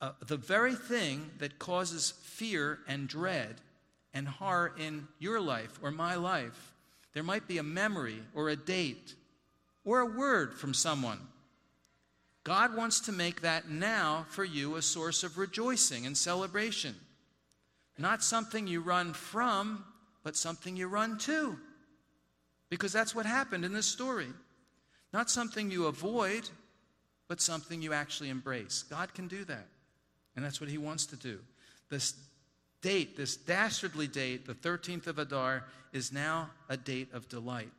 uh, 0.00 0.12
the 0.26 0.36
very 0.36 0.74
thing 0.74 1.30
that 1.38 1.58
causes 1.58 2.14
fear 2.22 2.78
and 2.88 3.06
dread 3.06 3.56
and 4.14 4.26
horror 4.26 4.72
in 4.78 5.06
your 5.18 5.40
life 5.40 5.78
or 5.82 5.90
my 5.90 6.16
life. 6.16 6.72
There 7.12 7.22
might 7.22 7.46
be 7.46 7.58
a 7.58 7.62
memory 7.62 8.20
or 8.34 8.48
a 8.48 8.56
date 8.56 9.14
or 9.84 10.00
a 10.00 10.06
word 10.06 10.54
from 10.54 10.74
someone. 10.74 11.20
God 12.44 12.74
wants 12.74 13.00
to 13.00 13.12
make 13.12 13.42
that 13.42 13.68
now 13.68 14.24
for 14.30 14.44
you 14.44 14.76
a 14.76 14.82
source 14.82 15.22
of 15.22 15.38
rejoicing 15.38 16.06
and 16.06 16.16
celebration. 16.16 16.94
Not 17.98 18.22
something 18.22 18.66
you 18.66 18.80
run 18.80 19.12
from, 19.12 19.84
but 20.22 20.36
something 20.36 20.76
you 20.76 20.86
run 20.88 21.18
to. 21.18 21.58
Because 22.68 22.92
that's 22.92 23.14
what 23.14 23.26
happened 23.26 23.64
in 23.64 23.72
this 23.72 23.86
story. 23.86 24.28
Not 25.12 25.30
something 25.30 25.70
you 25.70 25.86
avoid, 25.86 26.48
but 27.28 27.40
something 27.40 27.82
you 27.82 27.92
actually 27.92 28.28
embrace. 28.28 28.84
God 28.84 29.12
can 29.14 29.28
do 29.28 29.44
that. 29.44 29.66
And 30.36 30.44
that's 30.44 30.60
what 30.60 30.70
He 30.70 30.78
wants 30.78 31.06
to 31.06 31.16
do. 31.16 31.40
This 31.88 32.14
date, 32.80 33.16
this 33.16 33.36
dastardly 33.36 34.06
date, 34.06 34.46
the 34.46 34.54
13th 34.54 35.06
of 35.06 35.18
Adar, 35.18 35.64
is 35.92 36.12
now 36.12 36.50
a 36.68 36.76
date 36.76 37.08
of 37.12 37.28
delight. 37.28 37.72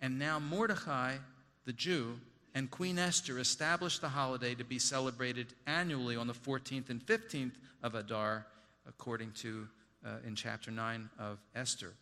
And 0.00 0.18
now 0.18 0.38
Mordecai, 0.38 1.16
the 1.64 1.72
Jew, 1.72 2.18
and 2.54 2.70
Queen 2.70 2.98
Esther 2.98 3.38
established 3.38 4.02
the 4.02 4.08
holiday 4.10 4.54
to 4.54 4.64
be 4.64 4.78
celebrated 4.78 5.54
annually 5.66 6.16
on 6.16 6.26
the 6.26 6.34
14th 6.34 6.90
and 6.90 7.04
15th 7.04 7.54
of 7.82 7.94
Adar 7.94 8.46
according 8.86 9.32
to 9.32 9.66
uh, 10.04 10.26
in 10.26 10.34
chapter 10.34 10.70
9 10.70 11.08
of 11.18 11.38
Esther. 11.54 11.92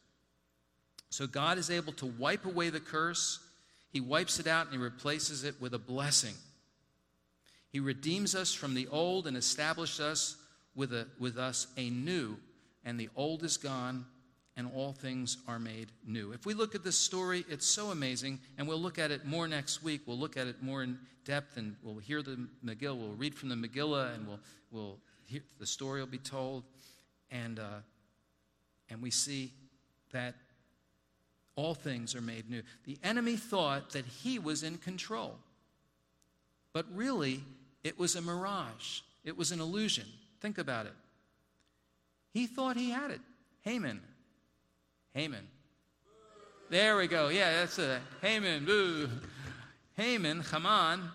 So 1.11 1.27
God 1.27 1.59
is 1.59 1.71
able 1.71 1.93
to 1.95 2.07
wipe 2.07 2.47
away 2.47 2.71
the 2.71 2.81
curse. 2.81 3.41
He 3.93 4.01
wipes 4.01 4.39
it 4.39 4.47
out 4.47 4.67
and 4.67 4.75
he 4.75 4.79
replaces 4.79 5.45
it 5.45 5.55
with 5.61 5.75
a 5.75 5.79
blessing. 5.79 6.35
He 7.73 7.81
redeems 7.81 8.35
us 8.35 8.53
from 8.53 8.75
the 8.75 8.89
old 8.89 9.27
and 9.27 9.37
establishes 9.37 10.01
us 10.01 10.37
with, 10.75 10.93
a, 10.93 11.07
with 11.19 11.37
us 11.39 11.67
a 11.77 11.91
new, 11.91 12.37
and 12.85 12.99
the 12.99 13.09
old 13.17 13.45
is 13.45 13.57
gone 13.57 14.07
and 14.57 14.71
all 14.75 14.93
things 14.93 15.39
are 15.49 15.59
made 15.59 15.91
new. 16.07 16.33
If 16.33 16.45
we 16.45 16.55
look 16.55 16.75
at 16.75 16.85
this 16.85 16.99
story, 16.99 17.45
it's 17.49 17.67
so 17.67 17.91
amazing, 17.91 18.41
and 18.59 18.69
we'll 18.69 18.81
look 18.81 18.99
at 18.99 19.11
it 19.11 19.25
more 19.25 19.49
next 19.49 19.83
week. 19.83 20.03
We'll 20.07 20.19
look 20.19 20.37
at 20.37 20.47
it 20.47 20.63
more 20.63 20.83
in 20.83 20.99
depth, 21.25 21.57
and 21.57 21.77
we'll 21.83 21.99
hear 21.99 22.23
the 22.23 22.47
Megillah. 22.65 22.99
We'll 22.99 23.15
read 23.15 23.35
from 23.35 23.49
the 23.49 23.55
Megillah, 23.55 24.15
and 24.15 24.27
we'll, 24.27 24.41
we'll 24.71 24.99
hear, 25.25 25.41
the 25.59 25.67
story 25.67 26.01
will 26.01 26.09
be 26.09 26.19
told 26.19 26.65
and, 27.31 27.59
uh, 27.59 27.81
and 28.89 29.03
we 29.03 29.11
see 29.11 29.53
that 30.13 30.35
all 31.57 31.75
things 31.75 32.15
are 32.15 32.21
made 32.21 32.49
new. 32.49 32.63
The 32.85 32.99
enemy 33.03 33.37
thought 33.37 33.91
that 33.91 34.07
he 34.07 34.39
was 34.39 34.63
in 34.63 34.79
control, 34.79 35.37
but 36.73 36.87
really, 36.95 37.43
it 37.85 37.99
was 37.99 38.17
a 38.17 38.23
mirage, 38.23 39.01
it 39.25 39.37
was 39.37 39.53
an 39.53 39.61
illusion. 39.61 40.07
Think 40.41 40.59
about 40.59 40.87
it. 40.87 40.95
He 42.33 42.47
thought 42.47 42.77
he 42.77 42.91
had 42.91 43.11
it. 43.11 43.21
Haman. 43.63 44.01
Haman. 45.13 45.47
There 46.71 46.97
we 46.97 47.09
go. 47.09 47.29
Yeah, 47.29 47.53
that's 47.53 47.79
a 47.79 48.01
Haman. 48.23 48.65
Boo. 48.65 49.09
Haman, 49.97 50.41
Haman, 50.41 51.11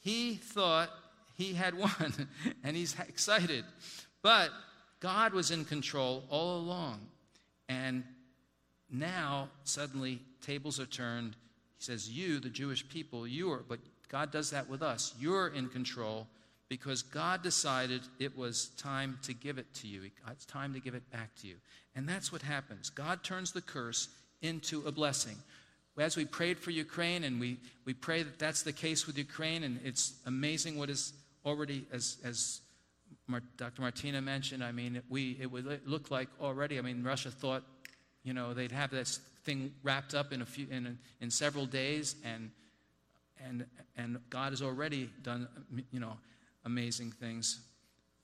he 0.00 0.34
thought 0.34 0.90
he 1.36 1.52
had 1.52 1.74
won, 1.78 2.28
and 2.64 2.76
he's 2.76 2.96
excited. 2.98 3.64
But 4.22 4.50
God 5.00 5.32
was 5.32 5.50
in 5.50 5.64
control 5.64 6.24
all 6.28 6.58
along. 6.58 7.00
And 7.68 8.02
now, 8.90 9.48
suddenly, 9.64 10.20
tables 10.40 10.80
are 10.80 10.86
turned. 10.86 11.36
He 11.78 11.84
says, 11.84 12.08
You, 12.08 12.40
the 12.40 12.48
Jewish 12.48 12.88
people, 12.88 13.26
you 13.26 13.50
are, 13.52 13.62
but 13.68 13.78
God 14.08 14.30
does 14.30 14.50
that 14.50 14.68
with 14.68 14.82
us. 14.82 15.14
You're 15.20 15.48
in 15.48 15.68
control 15.68 16.26
because 16.68 17.02
God 17.02 17.42
decided 17.42 18.02
it 18.18 18.36
was 18.36 18.68
time 18.76 19.18
to 19.22 19.34
give 19.34 19.58
it 19.58 19.72
to 19.74 19.86
you. 19.86 20.02
It's 20.30 20.44
time 20.44 20.74
to 20.74 20.80
give 20.80 20.94
it 20.94 21.10
back 21.10 21.34
to 21.40 21.46
you. 21.46 21.56
And 21.94 22.08
that's 22.08 22.30
what 22.30 22.42
happens. 22.42 22.90
God 22.90 23.22
turns 23.22 23.52
the 23.52 23.62
curse 23.62 24.08
into 24.42 24.86
a 24.86 24.92
blessing. 24.92 25.36
As 25.98 26.16
we 26.16 26.24
prayed 26.24 26.58
for 26.58 26.70
Ukraine, 26.70 27.24
and 27.24 27.40
we, 27.40 27.58
we 27.84 27.92
pray 27.92 28.22
that 28.22 28.38
that's 28.38 28.62
the 28.62 28.72
case 28.72 29.06
with 29.06 29.18
Ukraine, 29.18 29.64
and 29.64 29.80
it's 29.84 30.14
amazing 30.26 30.78
what 30.78 30.90
is 30.90 31.12
already, 31.44 31.86
as, 31.92 32.18
as 32.24 32.60
Dr. 33.56 33.82
Martina 33.82 34.22
mentioned, 34.22 34.64
I 34.64 34.72
mean, 34.72 35.02
we, 35.08 35.36
it 35.40 35.50
would 35.50 35.80
look 35.86 36.10
like 36.10 36.28
already, 36.40 36.78
I 36.78 36.82
mean, 36.82 37.02
Russia 37.02 37.30
thought, 37.30 37.62
you 38.24 38.32
know, 38.32 38.54
they'd 38.54 38.72
have 38.72 38.90
this 38.90 39.20
thing 39.44 39.72
wrapped 39.82 40.14
up 40.14 40.32
in, 40.32 40.42
a 40.42 40.46
few, 40.46 40.66
in, 40.70 40.98
in 41.20 41.30
several 41.30 41.66
days, 41.66 42.16
and, 42.24 42.50
and, 43.44 43.66
and 43.96 44.18
God 44.30 44.52
has 44.52 44.62
already 44.62 45.10
done, 45.22 45.46
you 45.90 46.00
know, 46.00 46.16
amazing 46.64 47.12
things. 47.12 47.60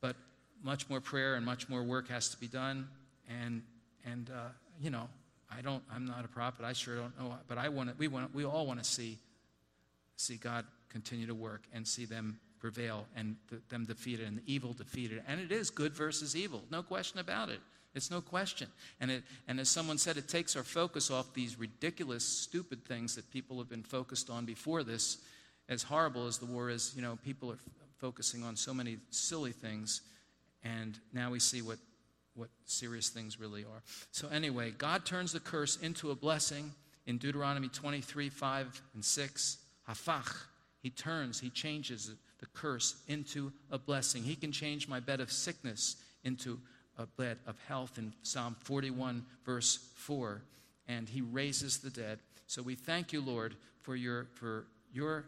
But 0.00 0.16
much 0.62 0.88
more 0.88 1.00
prayer 1.00 1.34
and 1.34 1.44
much 1.44 1.68
more 1.68 1.82
work 1.82 2.08
has 2.08 2.28
to 2.30 2.38
be 2.38 2.48
done. 2.48 2.88
And, 3.28 3.62
and 4.04 4.30
uh, 4.30 4.48
you 4.80 4.90
know, 4.90 5.08
I 5.50 5.60
don't, 5.60 5.82
I'm 5.94 6.04
not 6.04 6.24
a 6.24 6.28
prophet. 6.28 6.64
I 6.64 6.72
sure 6.72 6.96
don't 6.96 7.18
know. 7.18 7.34
But 7.46 7.58
I 7.58 7.68
want 7.68 7.96
we, 7.98 8.08
want, 8.08 8.34
we 8.34 8.44
all 8.44 8.66
want 8.66 8.82
to 8.82 8.88
see, 8.88 9.18
see 10.16 10.36
God 10.36 10.64
continue 10.88 11.26
to 11.26 11.34
work 11.34 11.62
and 11.72 11.86
see 11.86 12.04
them 12.04 12.38
prevail 12.60 13.06
and 13.16 13.36
th- 13.50 13.62
them 13.68 13.84
defeated 13.84 14.26
and 14.26 14.38
the 14.38 14.42
evil 14.46 14.72
defeated. 14.72 15.22
And 15.26 15.40
it 15.40 15.52
is 15.52 15.70
good 15.70 15.94
versus 15.94 16.36
evil, 16.36 16.62
no 16.70 16.82
question 16.82 17.20
about 17.20 17.48
it. 17.48 17.60
It's 17.94 18.10
no 18.10 18.20
question. 18.20 18.68
And, 19.00 19.10
it, 19.10 19.22
and 19.46 19.60
as 19.60 19.68
someone 19.68 19.98
said, 19.98 20.16
it 20.16 20.28
takes 20.28 20.56
our 20.56 20.64
focus 20.64 21.10
off 21.10 21.32
these 21.32 21.58
ridiculous, 21.58 22.24
stupid 22.24 22.84
things 22.84 23.14
that 23.14 23.30
people 23.30 23.58
have 23.58 23.68
been 23.68 23.84
focused 23.84 24.30
on 24.30 24.44
before 24.44 24.82
this. 24.82 25.18
As 25.68 25.82
horrible 25.82 26.26
as 26.26 26.38
the 26.38 26.46
war 26.46 26.70
is, 26.70 26.92
you 26.96 27.02
know, 27.02 27.16
people 27.24 27.50
are 27.50 27.54
f- 27.54 27.72
focusing 27.98 28.42
on 28.42 28.56
so 28.56 28.74
many 28.74 28.98
silly 29.10 29.52
things, 29.52 30.02
and 30.64 30.98
now 31.12 31.30
we 31.30 31.38
see 31.38 31.62
what, 31.62 31.78
what 32.34 32.48
serious 32.64 33.08
things 33.08 33.38
really 33.38 33.62
are. 33.62 33.82
So, 34.10 34.28
anyway, 34.28 34.72
God 34.72 35.06
turns 35.06 35.32
the 35.32 35.40
curse 35.40 35.76
into 35.76 36.10
a 36.10 36.14
blessing 36.16 36.72
in 37.06 37.16
Deuteronomy 37.18 37.68
23 37.68 38.28
5 38.28 38.82
and 38.94 39.04
6. 39.04 39.58
Hafach. 39.88 40.34
He 40.82 40.90
turns, 40.90 41.40
he 41.40 41.50
changes 41.50 42.08
it 42.08 42.16
the 42.44 42.58
curse 42.58 42.96
into 43.08 43.50
a 43.70 43.78
blessing. 43.78 44.22
He 44.22 44.36
can 44.36 44.52
change 44.52 44.86
my 44.86 45.00
bed 45.00 45.20
of 45.20 45.32
sickness 45.32 45.96
into 46.24 46.60
a 46.98 47.06
bed 47.06 47.38
of 47.46 47.56
health 47.66 47.96
in 47.96 48.12
Psalm 48.22 48.54
41, 48.60 49.24
verse 49.46 49.88
4. 49.94 50.42
And 50.86 51.08
he 51.08 51.22
raises 51.22 51.78
the 51.78 51.88
dead. 51.88 52.18
So 52.46 52.60
we 52.60 52.74
thank 52.74 53.14
you, 53.14 53.22
Lord, 53.22 53.54
for 53.80 53.96
your, 53.96 54.26
for 54.34 54.66
your 54.92 55.24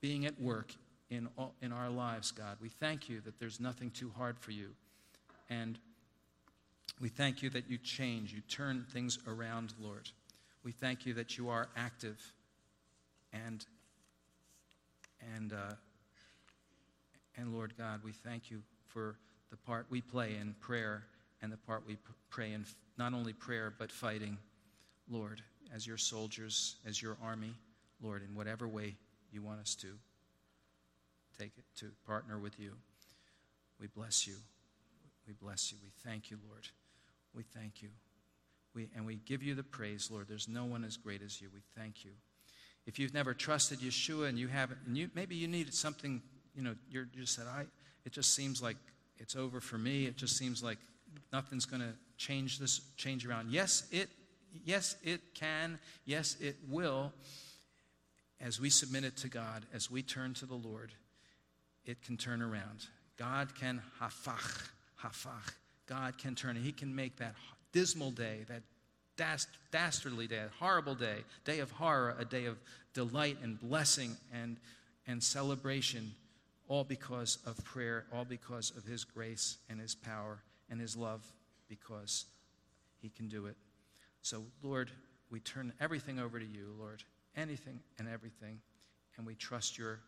being 0.00 0.26
at 0.26 0.40
work 0.40 0.74
in, 1.10 1.28
all, 1.38 1.54
in 1.62 1.70
our 1.70 1.90
lives, 1.90 2.32
God. 2.32 2.56
We 2.60 2.68
thank 2.68 3.08
you 3.08 3.20
that 3.20 3.38
there's 3.38 3.60
nothing 3.60 3.92
too 3.92 4.10
hard 4.16 4.36
for 4.36 4.50
you. 4.50 4.70
And 5.48 5.78
we 7.00 7.08
thank 7.08 7.40
you 7.40 7.50
that 7.50 7.70
you 7.70 7.78
change, 7.78 8.32
you 8.32 8.40
turn 8.48 8.84
things 8.90 9.20
around, 9.28 9.74
Lord. 9.80 10.10
We 10.64 10.72
thank 10.72 11.06
you 11.06 11.14
that 11.14 11.38
you 11.38 11.50
are 11.50 11.68
active 11.76 12.20
and, 13.32 13.64
and 15.36 15.52
uh, 15.52 15.74
and 17.38 17.54
Lord 17.54 17.74
God, 17.78 18.00
we 18.04 18.12
thank 18.12 18.50
you 18.50 18.62
for 18.86 19.16
the 19.50 19.56
part 19.56 19.86
we 19.88 20.00
play 20.00 20.36
in 20.40 20.54
prayer 20.60 21.04
and 21.40 21.52
the 21.52 21.56
part 21.56 21.84
we 21.86 21.96
pray 22.30 22.52
in 22.52 22.64
not 22.98 23.14
only 23.14 23.32
prayer, 23.32 23.72
but 23.78 23.92
fighting, 23.92 24.36
Lord, 25.08 25.40
as 25.74 25.86
your 25.86 25.96
soldiers, 25.96 26.76
as 26.86 27.00
your 27.00 27.16
army, 27.22 27.54
Lord, 28.02 28.22
in 28.28 28.34
whatever 28.34 28.66
way 28.66 28.96
you 29.30 29.42
want 29.42 29.60
us 29.60 29.74
to 29.76 29.88
take 31.38 31.52
it, 31.56 31.64
to 31.76 31.86
partner 32.06 32.38
with 32.38 32.58
you. 32.58 32.72
We 33.80 33.86
bless 33.86 34.26
you. 34.26 34.34
We 35.26 35.34
bless 35.34 35.70
you. 35.70 35.78
We 35.82 35.90
thank 36.04 36.30
you, 36.30 36.38
Lord. 36.48 36.66
We 37.34 37.44
thank 37.44 37.82
you. 37.82 37.90
We, 38.74 38.88
and 38.96 39.06
we 39.06 39.16
give 39.24 39.42
you 39.42 39.54
the 39.54 39.62
praise, 39.62 40.10
Lord. 40.10 40.26
There's 40.28 40.48
no 40.48 40.64
one 40.64 40.84
as 40.84 40.96
great 40.96 41.22
as 41.22 41.40
you. 41.40 41.48
We 41.54 41.60
thank 41.76 42.04
you. 42.04 42.10
If 42.86 42.98
you've 42.98 43.14
never 43.14 43.34
trusted 43.34 43.80
Yeshua 43.80 44.28
and 44.28 44.38
you 44.38 44.48
haven't, 44.48 44.80
and 44.86 44.96
you, 44.96 45.10
maybe 45.14 45.36
you 45.36 45.46
needed 45.46 45.74
something 45.74 46.22
you 46.58 46.64
know, 46.64 46.74
you're 46.90 47.06
just 47.16 47.36
said, 47.36 47.44
I, 47.46 47.66
it 48.04 48.10
just 48.12 48.34
seems 48.34 48.60
like 48.60 48.76
it's 49.18 49.36
over 49.36 49.60
for 49.60 49.78
me. 49.78 50.06
It 50.06 50.16
just 50.16 50.36
seems 50.36 50.60
like 50.60 50.78
nothing's 51.32 51.64
going 51.64 51.82
to 51.82 51.94
change 52.16 52.58
this, 52.58 52.80
change 52.96 53.24
around. 53.24 53.52
Yes, 53.52 53.84
it, 53.92 54.08
yes, 54.64 54.96
it 55.04 55.20
can. 55.34 55.78
Yes, 56.04 56.36
it 56.40 56.56
will. 56.68 57.12
as 58.40 58.60
we 58.60 58.70
submit 58.70 59.04
it 59.04 59.16
to 59.18 59.28
God, 59.28 59.64
as 59.74 59.90
we 59.90 60.02
turn 60.02 60.34
to 60.34 60.46
the 60.46 60.54
Lord, 60.54 60.92
it 61.84 62.02
can 62.02 62.16
turn 62.16 62.42
around. 62.42 62.86
God 63.16 63.54
can 63.54 63.82
hafach, 64.00 64.68
hafach. 65.02 65.54
God 65.86 66.18
can 66.18 66.34
turn 66.34 66.56
it. 66.56 66.62
He 66.62 66.72
can 66.72 66.94
make 66.94 67.16
that 67.16 67.34
dismal 67.72 68.10
day, 68.10 68.44
that 68.48 68.62
dast- 69.16 69.48
dastardly 69.72 70.26
day, 70.26 70.36
that 70.36 70.50
horrible 70.58 70.94
day, 70.94 71.24
day 71.44 71.58
of 71.60 71.70
horror, 71.72 72.14
a 72.18 72.24
day 72.24 72.44
of 72.44 72.58
delight 72.94 73.38
and 73.42 73.60
blessing 73.60 74.16
and, 74.32 74.56
and 75.06 75.22
celebration, 75.22 76.12
all 76.68 76.84
because 76.84 77.38
of 77.46 77.62
prayer, 77.64 78.04
all 78.12 78.24
because 78.24 78.72
of 78.76 78.84
His 78.84 79.04
grace 79.04 79.58
and 79.68 79.80
His 79.80 79.94
power 79.94 80.42
and 80.70 80.80
His 80.80 80.96
love, 80.96 81.26
because 81.68 82.26
He 83.00 83.08
can 83.08 83.28
do 83.28 83.46
it. 83.46 83.56
So, 84.22 84.44
Lord, 84.62 84.90
we 85.30 85.40
turn 85.40 85.72
everything 85.80 86.18
over 86.18 86.38
to 86.38 86.46
you, 86.46 86.74
Lord, 86.78 87.02
anything 87.36 87.80
and 87.98 88.08
everything, 88.08 88.60
and 89.16 89.26
we 89.26 89.34
trust 89.34 89.78
your 89.78 90.00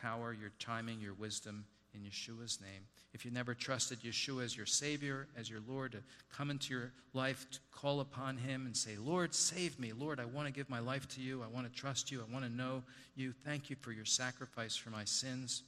power, 0.00 0.32
your 0.32 0.52
timing, 0.58 1.00
your 1.00 1.14
wisdom 1.14 1.64
in 1.94 2.00
Yeshua's 2.02 2.60
name. 2.60 2.82
If 3.12 3.24
you 3.24 3.30
never 3.30 3.54
trusted 3.54 4.00
Yeshua 4.00 4.44
as 4.44 4.56
your 4.56 4.66
Savior, 4.66 5.28
as 5.38 5.48
your 5.48 5.60
Lord, 5.68 5.92
to 5.92 5.98
come 6.36 6.50
into 6.50 6.74
your 6.74 6.92
life, 7.12 7.46
to 7.52 7.58
call 7.70 8.00
upon 8.00 8.36
Him 8.36 8.66
and 8.66 8.76
say, 8.76 8.96
Lord, 8.98 9.34
save 9.34 9.78
me. 9.78 9.92
Lord, 9.92 10.18
I 10.18 10.24
want 10.24 10.48
to 10.48 10.52
give 10.52 10.68
my 10.68 10.80
life 10.80 11.06
to 11.10 11.20
you. 11.20 11.42
I 11.42 11.46
want 11.46 11.72
to 11.72 11.80
trust 11.80 12.10
you. 12.10 12.20
I 12.28 12.32
want 12.32 12.44
to 12.44 12.50
know 12.50 12.82
you. 13.14 13.32
Thank 13.44 13.70
you 13.70 13.76
for 13.80 13.92
your 13.92 14.04
sacrifice 14.04 14.74
for 14.74 14.90
my 14.90 15.04
sins. 15.04 15.62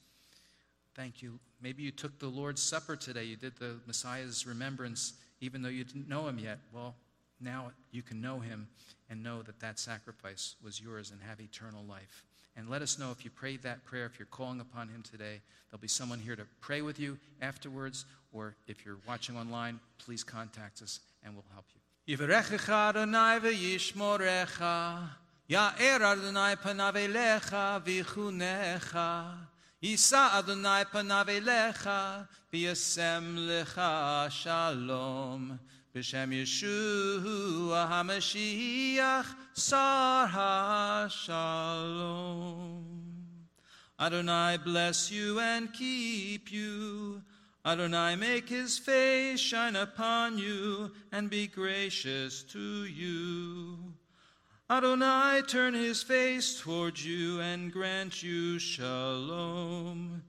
Thank 0.96 1.20
you. 1.20 1.38
Maybe 1.60 1.82
you 1.82 1.90
took 1.90 2.18
the 2.18 2.26
Lord's 2.28 2.62
Supper 2.62 2.96
today. 2.96 3.24
You 3.24 3.36
did 3.36 3.54
the 3.56 3.76
Messiah's 3.86 4.46
remembrance, 4.46 5.12
even 5.42 5.60
though 5.60 5.68
you 5.68 5.84
didn't 5.84 6.08
know 6.08 6.26
Him 6.26 6.38
yet. 6.38 6.58
Well, 6.72 6.94
now 7.38 7.70
you 7.90 8.02
can 8.02 8.22
know 8.22 8.38
Him 8.40 8.66
and 9.10 9.22
know 9.22 9.42
that 9.42 9.60
that 9.60 9.78
sacrifice 9.78 10.56
was 10.64 10.80
yours 10.80 11.10
and 11.10 11.20
have 11.20 11.38
eternal 11.38 11.84
life. 11.84 12.24
And 12.56 12.70
let 12.70 12.80
us 12.80 12.98
know 12.98 13.10
if 13.10 13.26
you 13.26 13.30
prayed 13.30 13.62
that 13.62 13.84
prayer, 13.84 14.06
if 14.06 14.18
you're 14.18 14.24
calling 14.24 14.60
upon 14.60 14.88
Him 14.88 15.02
today. 15.02 15.42
There'll 15.70 15.82
be 15.82 15.88
someone 15.88 16.18
here 16.18 16.34
to 16.34 16.46
pray 16.62 16.80
with 16.80 16.98
you 16.98 17.18
afterwards, 17.42 18.06
or 18.32 18.56
if 18.66 18.86
you're 18.86 18.96
watching 19.06 19.36
online, 19.36 19.78
please 19.98 20.24
contact 20.24 20.80
us 20.80 21.00
and 21.22 21.34
we'll 21.34 21.44
help 21.52 21.66
you. 21.74 21.80
Yisa 29.82 30.32
Adonai 30.38 30.84
panav 30.86 31.28
elecha 31.28 32.26
v'yasem 32.50 33.36
lecha 33.46 34.30
shalom. 34.30 35.60
B'shem 35.94 36.32
Yeshua 36.32 37.88
HaMashiach 37.88 39.34
Sar 39.52 40.28
HaShalom. 41.08 41.42
Adonai 44.00 44.58
bless 44.58 45.10
you 45.10 45.40
and 45.40 45.72
keep 45.72 46.50
you. 46.50 47.22
Adonai 47.64 48.16
make 48.16 48.48
his 48.48 48.78
face 48.78 49.40
shine 49.40 49.76
upon 49.76 50.38
you 50.38 50.90
and 51.12 51.28
be 51.28 51.46
gracious 51.46 52.42
to 52.44 52.84
you. 52.84 53.78
Adonai 54.68 55.42
turn 55.46 55.74
his 55.74 56.02
face 56.02 56.60
toward 56.60 56.98
you 56.98 57.40
and 57.40 57.72
grant 57.72 58.20
you 58.20 58.58
shalom. 58.58 60.24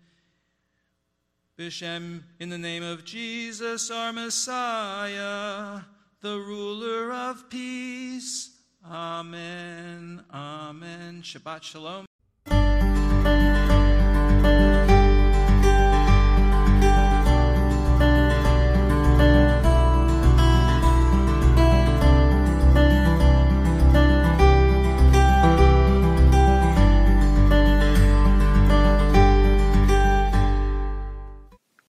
Bishem, 1.58 2.22
in 2.40 2.50
the 2.50 2.58
name 2.58 2.84
of 2.84 3.04
Jesus, 3.04 3.90
our 3.90 4.14
Messiah, 4.14 5.82
the 6.22 6.38
ruler 6.38 7.12
of 7.12 7.50
peace. 7.50 8.52
Amen. 8.86 10.24
Amen. 10.32 11.24
Shabbat 11.24 11.64
Shalom. 11.64 12.07